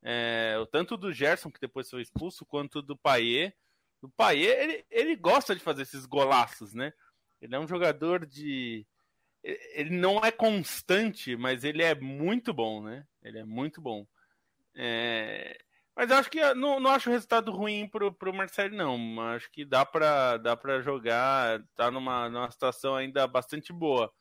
[0.03, 3.55] É, tanto do Gerson, que depois foi expulso, quanto do Paier.
[4.03, 6.93] O Paier, ele, ele gosta de fazer esses golaços, né?
[7.41, 8.87] Ele é um jogador de.
[9.43, 13.07] Ele não é constante, mas ele é muito bom, né?
[13.23, 14.07] Ele é muito bom.
[14.75, 15.59] É...
[15.97, 19.21] Mas eu acho que não, não acho o resultado ruim pro, pro Marcelo, não.
[19.29, 24.13] Acho que dá para dá pra jogar, tá numa, numa situação ainda bastante boa.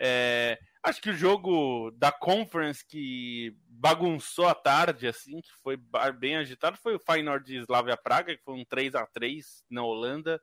[0.00, 5.76] É, acho que o jogo da Conference que bagunçou a tarde, assim, que foi
[6.18, 9.82] bem agitado, foi o Feyenoord de Slavia Praga, que foi um 3 a 3 na
[9.82, 10.40] Holanda.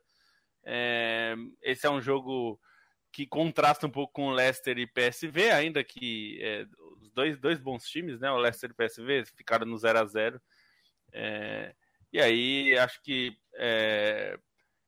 [0.64, 2.60] É, esse é um jogo
[3.12, 6.66] que contrasta um pouco com o Leicester e PSV, ainda que é,
[7.00, 8.30] os dois, dois bons times, né?
[8.30, 10.42] O Leicester e o PSV ficaram no 0 a 0
[11.12, 11.74] é,
[12.12, 14.38] E aí acho que é,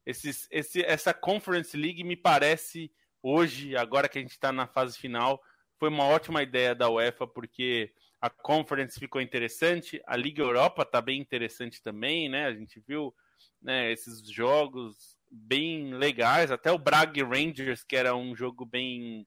[0.05, 2.91] esses, esse, essa Conference League me parece
[3.23, 5.43] hoje, agora que a gente está na fase final,
[5.79, 11.01] foi uma ótima ideia da UEFA, porque a Conference ficou interessante, a Liga Europa está
[11.01, 12.47] bem interessante também, né?
[12.47, 13.15] A gente viu
[13.63, 19.27] né, esses jogos bem legais, até o Braga Rangers, que era um jogo bem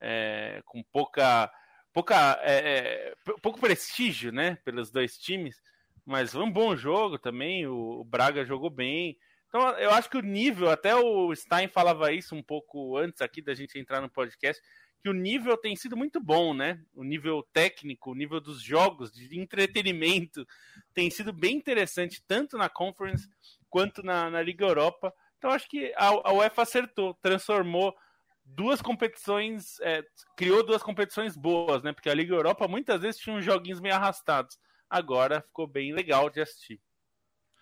[0.00, 1.50] é, com pouca,
[1.92, 5.60] pouca é, é, pouco prestígio, né, pelos dois times,
[6.10, 7.68] mas foi um bom jogo também.
[7.68, 9.16] O, Braga jogou bem.
[9.48, 13.40] Então, eu acho que o nível, até o Stein falava isso um pouco antes aqui
[13.40, 14.60] da gente entrar no podcast,
[15.00, 16.80] que o nível tem sido muito bom, né?
[16.94, 20.44] O nível técnico, o nível dos jogos, de entretenimento,
[20.92, 23.28] tem sido bem interessante, tanto na Conference
[23.68, 25.14] quanto na, na Liga Europa.
[25.38, 27.96] Então, acho que a, a UEFA acertou, transformou
[28.44, 30.04] duas competições, é,
[30.36, 31.92] criou duas competições boas, né?
[31.92, 34.58] Porque a Liga Europa muitas vezes tinha uns joguinhos meio arrastados.
[34.90, 36.82] Agora ficou bem legal de assistir.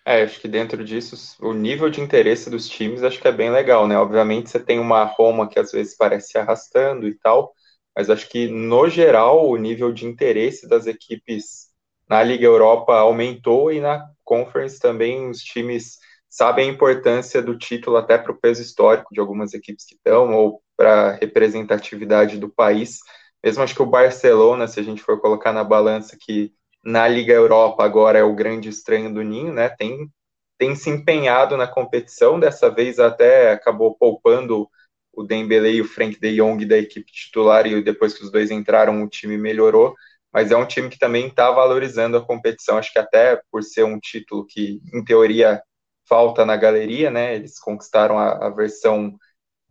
[0.05, 3.51] É, acho que dentro disso, o nível de interesse dos times acho que é bem
[3.51, 3.97] legal, né?
[3.97, 7.53] Obviamente você tem uma Roma que às vezes parece se arrastando e tal,
[7.95, 11.67] mas acho que no geral o nível de interesse das equipes
[12.09, 17.97] na Liga Europa aumentou e na Conference também os times sabem a importância do título
[17.97, 22.49] até para o peso histórico de algumas equipes que estão ou para a representatividade do
[22.49, 22.99] país.
[23.43, 26.51] Mesmo acho que o Barcelona, se a gente for colocar na balança que
[26.83, 29.69] na Liga Europa agora é o grande estranho do Ninho, né?
[29.69, 30.09] Tem,
[30.57, 34.69] tem se empenhado na competição, dessa vez até acabou poupando
[35.13, 38.51] o Dembele e o Frank de Jong da equipe titular e depois que os dois
[38.51, 39.95] entraram o time melhorou,
[40.31, 43.83] mas é um time que também está valorizando a competição, acho que até por ser
[43.83, 45.61] um título que em teoria
[46.07, 47.35] falta na galeria, né?
[47.35, 49.15] Eles conquistaram a, a versão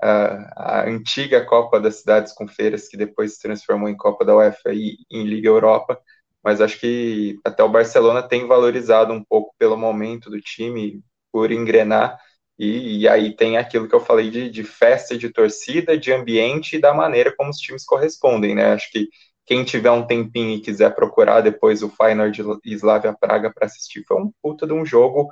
[0.01, 4.37] a, a, antiga Copa das Cidades com Feiras, que depois se transformou em Copa da
[4.37, 6.01] UEFA e em Liga Europa
[6.43, 11.51] mas acho que até o Barcelona tem valorizado um pouco pelo momento do time, por
[11.53, 12.19] engrenar,
[12.59, 16.77] e, e aí tem aquilo que eu falei de, de, festa, de torcida, de ambiente
[16.77, 18.73] e da maneira como os times correspondem, né?
[18.73, 19.09] Acho que
[19.47, 24.05] quem tiver um tempinho e quiser procurar depois o Feyenoord e Slavia Praga para assistir,
[24.07, 25.29] foi um puta de um jogo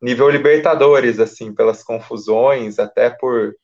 [0.00, 3.54] nível Libertadores, assim, pelas confusões, até por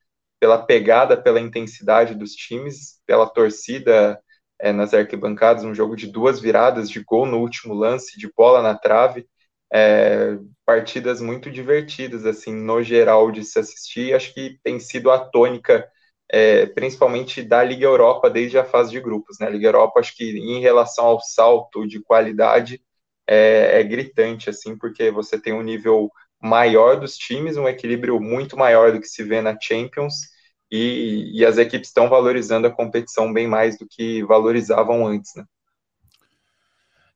[0.40, 4.20] pela pegada, pela intensidade dos times, pela torcida
[4.60, 8.62] é, nas arquibancadas, um jogo de duas viradas de gol no último lance, de bola
[8.62, 9.26] na trave,
[9.72, 15.18] é, partidas muito divertidas, assim, no geral de se assistir, acho que tem sido a
[15.18, 15.86] tônica,
[16.30, 20.16] é, principalmente da Liga Europa desde a fase de grupos, né, a Liga Europa, acho
[20.16, 22.82] que em relação ao salto de qualidade,
[23.26, 28.56] é, é gritante, assim, porque você tem um nível maior dos times, um equilíbrio muito
[28.56, 30.14] maior do que se vê na Champions,
[30.70, 35.44] e, e as equipes estão valorizando a competição bem mais do que valorizavam antes, né?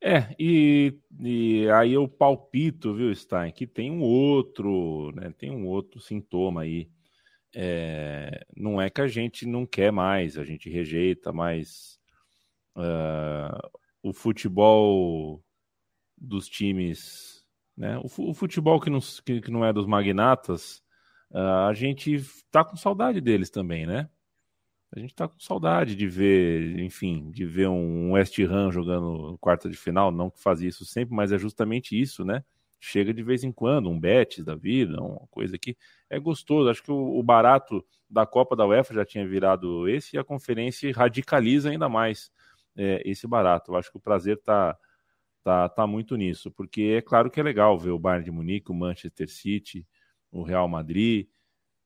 [0.04, 5.66] É, e, e, aí eu palpito, viu, Stein, que tem um outro, né, tem um
[5.68, 6.90] outro sintoma aí.
[7.54, 12.00] É, não é que a gente não quer mais, a gente rejeita, mas
[12.76, 13.70] uh,
[14.02, 15.40] o futebol
[16.18, 17.42] dos times
[17.76, 17.98] né?
[17.98, 20.82] O, o futebol que não, que, que, não é dos magnatas,
[21.32, 24.08] uh, a gente tá com saudade deles também, né?
[24.94, 29.68] A gente tá com saudade de ver, enfim, de ver um West Ham jogando quarta
[29.68, 32.44] de final, não que fazia isso sempre, mas é justamente isso, né?
[32.78, 35.76] Chega de vez em quando, um Betis da vida, uma coisa que
[36.10, 36.68] é gostoso.
[36.68, 40.24] Acho que o, o barato da Copa da UEFA já tinha virado esse e a
[40.24, 42.30] conferência radicaliza ainda mais
[42.76, 43.72] é, esse barato.
[43.72, 44.76] Eu acho que o prazer tá,
[45.42, 48.70] tá, tá muito nisso, porque é claro que é legal ver o Bayern de Munique,
[48.70, 49.86] o Manchester City,
[50.32, 51.28] o Real Madrid,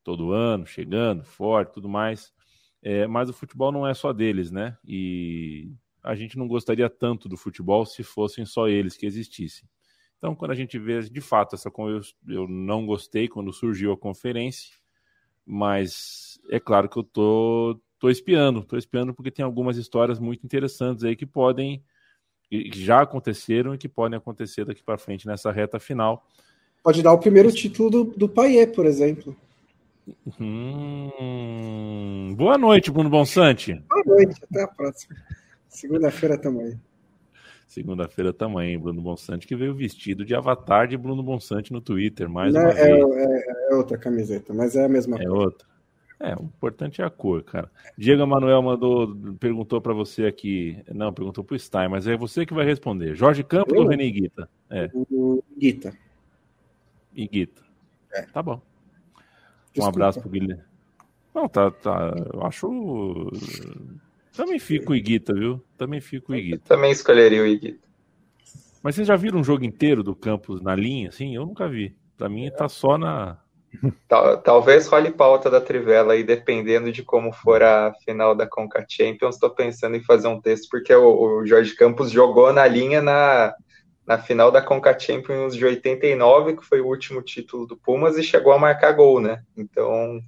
[0.05, 2.33] todo ano, chegando, forte, tudo mais.
[2.81, 4.79] É, mas o futebol não é só deles, né?
[4.87, 5.73] E
[6.03, 9.69] a gente não gostaria tanto do futebol se fossem só eles que existissem.
[10.19, 11.71] Então, quando a gente vê, de fato, essa
[12.29, 14.75] eu, não gostei quando surgiu a conferência,
[15.45, 20.45] mas é claro que eu tô, tô espiando, tô espiando porque tem algumas histórias muito
[20.45, 21.85] interessantes aí que podem
[22.49, 26.25] que já aconteceram e que podem acontecer daqui para frente nessa reta final.
[26.87, 29.35] Pode dar o primeiro título do, do Paier, por exemplo.
[30.41, 32.33] Hum...
[32.37, 33.75] Boa noite, Bruno Bonsante.
[33.89, 35.17] Boa noite, até a próxima.
[35.69, 36.81] Segunda-feira também.
[37.67, 42.55] Segunda-feira também, Bruno Bonsante, que veio vestido de avatar de Bruno Bonsante no Twitter, mais
[42.55, 43.05] Não, uma é, vez.
[43.17, 45.35] É, é, outra camiseta, mas é a mesma é coisa.
[45.35, 45.67] É outra.
[46.21, 47.69] É, o importante é a cor, cara.
[47.99, 52.55] Diego Manuel mandou, perguntou para você aqui, não, perguntou pro Stein, mas é você que
[52.55, 53.17] vai responder.
[53.17, 54.49] Jorge Campos ou René Guita?
[54.71, 54.89] É.
[54.95, 55.93] O Guita.
[57.17, 57.63] E Guita.
[58.13, 58.23] É.
[58.23, 58.61] Tá bom.
[59.73, 59.85] Desculpa.
[59.85, 60.63] Um abraço pro Guilherme.
[61.35, 63.31] Não, tá, tá, eu acho...
[64.35, 65.63] Também fico o Iguita, viu?
[65.77, 66.63] Também fico o Iguita.
[66.67, 67.87] também escolheria o Iguita.
[68.83, 71.11] Mas vocês já viram um jogo inteiro do Campos na linha?
[71.11, 71.97] Sim, eu nunca vi.
[72.17, 73.39] Pra mim tá só na,
[74.09, 78.85] Tal, talvez role pauta da Trivela aí, dependendo de como for a final da Conca
[78.89, 79.35] Champions.
[79.35, 83.55] Estou pensando em fazer um texto, porque o, o, Jorge Campos jogou na linha na,
[84.07, 88.23] na final da Conca Champions de 89, que foi o último título do Pumas, e
[88.23, 89.43] chegou a marcar gol, né?
[89.57, 90.21] Então,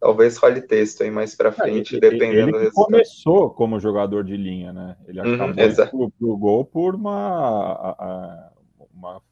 [0.00, 2.86] talvez role texto aí mais para é, frente, é, dependendo ele do resultado.
[2.86, 4.96] começou como jogador de linha, né?
[5.06, 8.52] Ele uhum, acabou uhum, pro, gol por uma,
[8.94, 9.22] uma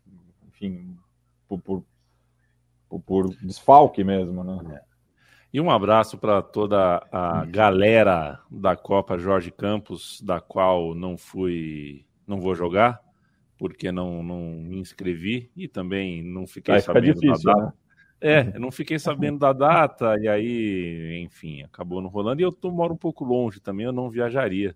[0.46, 0.94] enfim,
[1.48, 1.82] por, por
[2.88, 4.76] por, por desfalque mesmo, né?
[4.76, 4.86] É.
[5.52, 12.04] E um abraço para toda a galera da Copa Jorge Campos, da qual não fui,
[12.26, 13.00] não vou jogar,
[13.58, 17.66] porque não, não me inscrevi e também não fiquei Vai sabendo difícil, da data.
[17.66, 17.72] Né?
[18.18, 22.40] É, não fiquei sabendo da data e aí, enfim, acabou não rolando.
[22.40, 24.74] E eu tô, moro um pouco longe também, eu não viajaria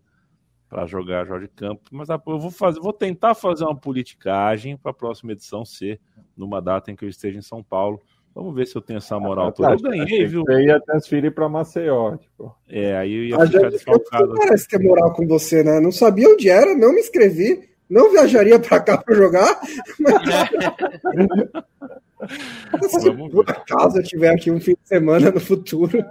[0.69, 4.95] para jogar Jorge Campos, mas eu vou fazer, vou tentar fazer uma politicagem para a
[4.95, 6.01] próxima edição ser
[6.37, 8.01] numa data em que eu esteja em São Paulo.
[8.33, 9.73] Vamos ver se eu tenho essa moral ah, toda.
[9.73, 10.45] Eu ganhei, viu?
[10.45, 12.17] Você ia transferir para Maceió.
[12.17, 12.55] Tipo.
[12.69, 14.35] É, aí eu ia a ficar desfalcado.
[14.37, 15.81] Parece ter moral com você, né?
[15.81, 19.61] Não sabia onde era, não me inscrevi, não viajaria para cá para jogar.
[19.99, 20.15] Mas...
[23.01, 26.05] se por acaso eu tiver aqui um fim de semana no futuro.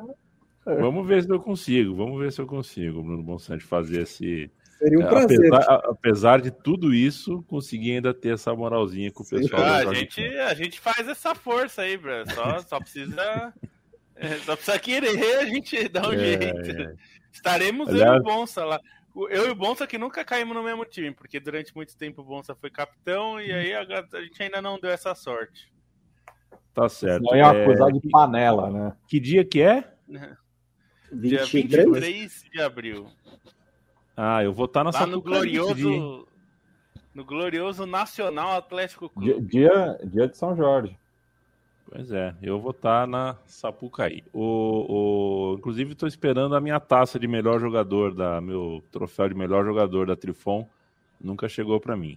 [0.65, 4.97] Vamos ver se eu consigo, vamos ver se eu consigo, Bruno Bonsante, fazer esse, Seria
[4.97, 5.53] um é, prazer.
[5.53, 9.61] Apesar, apesar, de tudo isso, conseguir ainda ter essa moralzinha com o pessoal.
[9.61, 12.13] Ah, a, gente, a gente faz essa força aí, bro.
[12.33, 13.53] Só, só precisa.
[14.15, 16.81] É, só precisa querer, a gente dá um é, jeito.
[16.81, 16.93] É.
[17.31, 18.09] Estaremos Aliás...
[18.09, 18.79] eu e o Bonsa lá.
[19.27, 22.25] Eu e o Bonsa que nunca caímos no mesmo time, porque durante muito tempo o
[22.25, 25.71] Bonsa foi capitão e aí a, a gente ainda não deu essa sorte.
[26.73, 27.23] Tá certo.
[27.23, 28.93] Não é acusar de panela, né?
[29.07, 29.93] Que dia que é?
[31.11, 33.07] Dia 23 de abril.
[34.15, 36.27] Ah, eu vou estar na Lá no glorioso,
[37.15, 39.41] no glorioso Nacional Atlético Clube.
[39.41, 40.95] Dia, dia de São Jorge.
[41.91, 44.23] Pois é, eu vou estar na Sapucaí.
[44.31, 49.33] O, o, inclusive, estou esperando a minha taça de melhor jogador, da meu troféu de
[49.33, 50.69] melhor jogador da Trifon.
[51.19, 52.15] Nunca chegou para mim.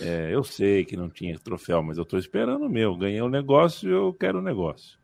[0.00, 2.96] É, eu sei que não tinha troféu, mas eu tô esperando o meu.
[2.96, 4.98] Ganhei o um negócio, eu quero o um negócio.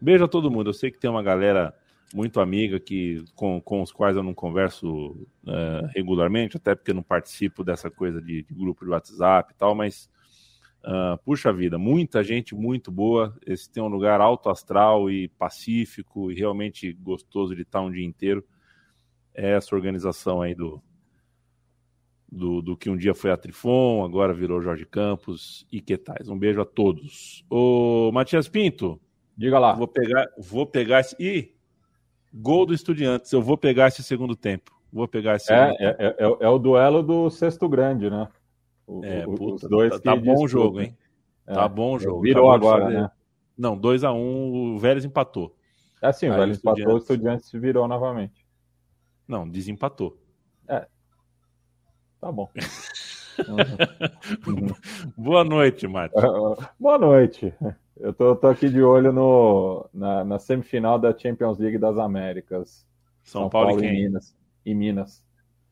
[0.00, 0.70] Beijo a todo mundo.
[0.70, 1.72] Eu sei que tem uma galera
[2.12, 5.10] muito amiga que com, com os quais eu não converso
[5.46, 9.56] uh, regularmente, até porque eu não participo dessa coisa de, de grupo de WhatsApp e
[9.56, 10.10] tal, mas
[10.84, 13.36] uh, puxa vida, muita gente muito boa.
[13.46, 18.04] Esse tem um lugar alto astral e pacífico e realmente gostoso de estar um dia
[18.04, 18.44] inteiro.
[19.34, 20.82] É essa organização aí do,
[22.30, 26.28] do, do que um dia foi a Trifon, agora virou Jorge Campos e que tais.
[26.28, 27.44] Um beijo a todos.
[27.50, 29.00] Ô, Matias Pinto.
[29.36, 29.74] Diga lá.
[29.74, 31.16] Vou pegar, vou pegar esse.
[31.18, 31.54] Ih,
[32.32, 33.30] Gol do Estudiantes.
[33.32, 34.72] Eu vou pegar esse segundo tempo.
[34.92, 35.52] Vou pegar esse.
[35.52, 38.28] É, é, é, é, o duelo do sexto grande, né?
[38.92, 40.96] O, é, puta, os dois tá, tá bom o jogo, hein?
[41.46, 42.20] É, tá bom o jogo.
[42.20, 43.10] Virou tá agora, né?
[43.56, 45.56] Não, 2x1, um, o Vélez empatou.
[46.02, 48.44] É sim, o Vélez empatou, o Estudiantes virou novamente.
[49.26, 50.18] Não, desempatou.
[50.68, 50.86] É.
[52.20, 52.50] Tá bom.
[55.16, 56.18] Boa noite, Márcio.
[56.78, 57.54] Boa noite.
[57.96, 62.86] Eu tô, tô, aqui de olho no, na, na, semifinal da Champions League das Américas.
[63.22, 64.36] São, São Paulo, Paulo, e Minas.
[64.66, 65.24] E Minas.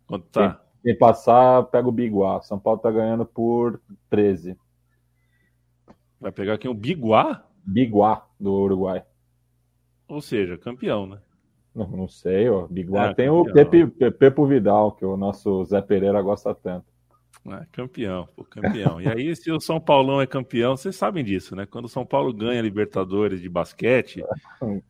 [0.07, 0.55] Quanto tá?
[0.55, 2.41] Quem, quem passar, pega o Biguá.
[2.43, 4.57] São Paulo tá ganhando por 13.
[6.21, 6.71] Vai pegar quem?
[6.71, 7.45] O Biguá?
[7.65, 9.05] Biguá, do Uruguai.
[10.09, 11.19] Ou seja, campeão, né?
[11.75, 12.67] Não, não sei, ó.
[12.67, 13.41] Biguá é, tem campeão.
[13.41, 16.87] o Pepe, Pepe Vidal, que o nosso Zé Pereira gosta tanto.
[17.49, 19.01] É, campeão, pô, campeão.
[19.01, 21.65] E aí, se o São Paulão é campeão, vocês sabem disso, né?
[21.65, 24.23] Quando o São Paulo ganha Libertadores de basquete,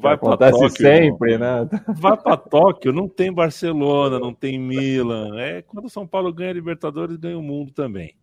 [0.00, 0.70] vai para Tóquio.
[0.70, 1.68] sempre, né?
[1.98, 5.38] Vai para Tóquio, não tem Barcelona, não tem Milan.
[5.38, 8.14] É quando o São Paulo ganha Libertadores, ganha o mundo também.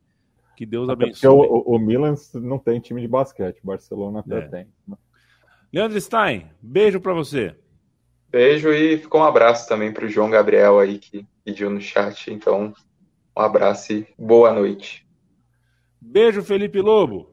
[0.55, 1.21] Que Deus abençoe.
[1.21, 4.41] Porque o, o Milan não tem time de basquete, Barcelona até é.
[4.47, 4.67] tem.
[5.71, 7.55] Leandro Stein, beijo para você.
[8.29, 12.31] Beijo e ficou um abraço também para o João Gabriel aí que pediu no chat.
[12.31, 12.73] Então,
[13.35, 15.05] um abraço e boa noite.
[15.99, 17.32] Beijo, Felipe Lobo.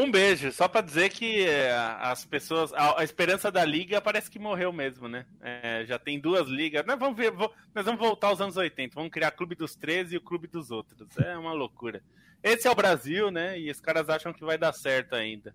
[0.00, 2.72] Um beijo, só para dizer que é, as pessoas.
[2.72, 5.26] A, a, esperança da liga parece que morreu mesmo, né?
[5.40, 6.86] É, já tem duas ligas.
[6.86, 8.94] Nós vamos, ver, vou, nós vamos voltar aos anos 80.
[8.94, 11.08] Vamos criar Clube dos 13 e o Clube dos Outros.
[11.18, 12.00] É uma loucura.
[12.44, 13.58] Esse é o Brasil, né?
[13.58, 15.52] E os caras acham que vai dar certo ainda.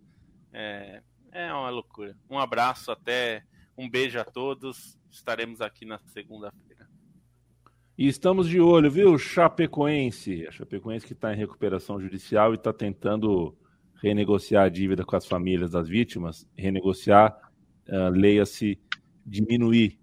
[0.51, 1.01] É,
[1.31, 2.13] é uma loucura.
[2.29, 3.45] Um abraço, até.
[3.77, 4.99] Um beijo a todos.
[5.09, 6.85] Estaremos aqui na segunda-feira.
[7.97, 10.45] E estamos de olho, viu, Chapecoense?
[10.45, 13.55] A Chapecoense que está em recuperação judicial e está tentando
[14.03, 17.37] renegociar a dívida com as famílias das vítimas, renegociar,
[17.87, 18.77] uh, leia-se,
[19.25, 19.97] diminuir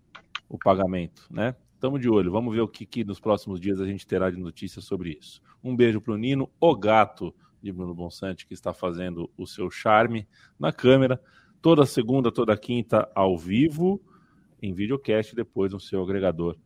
[0.48, 1.54] o pagamento, né?
[1.74, 4.38] Estamos de olho, vamos ver o que, que, nos próximos dias a gente terá de
[4.38, 5.42] notícias sobre isso.
[5.62, 9.70] Um beijo para o Nino, o gato de Bruno Bonsante, que está fazendo o seu
[9.70, 10.26] charme
[10.58, 11.20] na câmera,
[11.60, 14.02] toda segunda, toda quinta, ao vivo,
[14.62, 16.56] em videocast, depois no seu agregador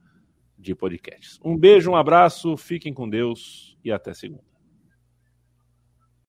[0.57, 1.41] de podcasts.
[1.45, 4.54] Um beijo, um abraço, fiquem com Deus e até segunda.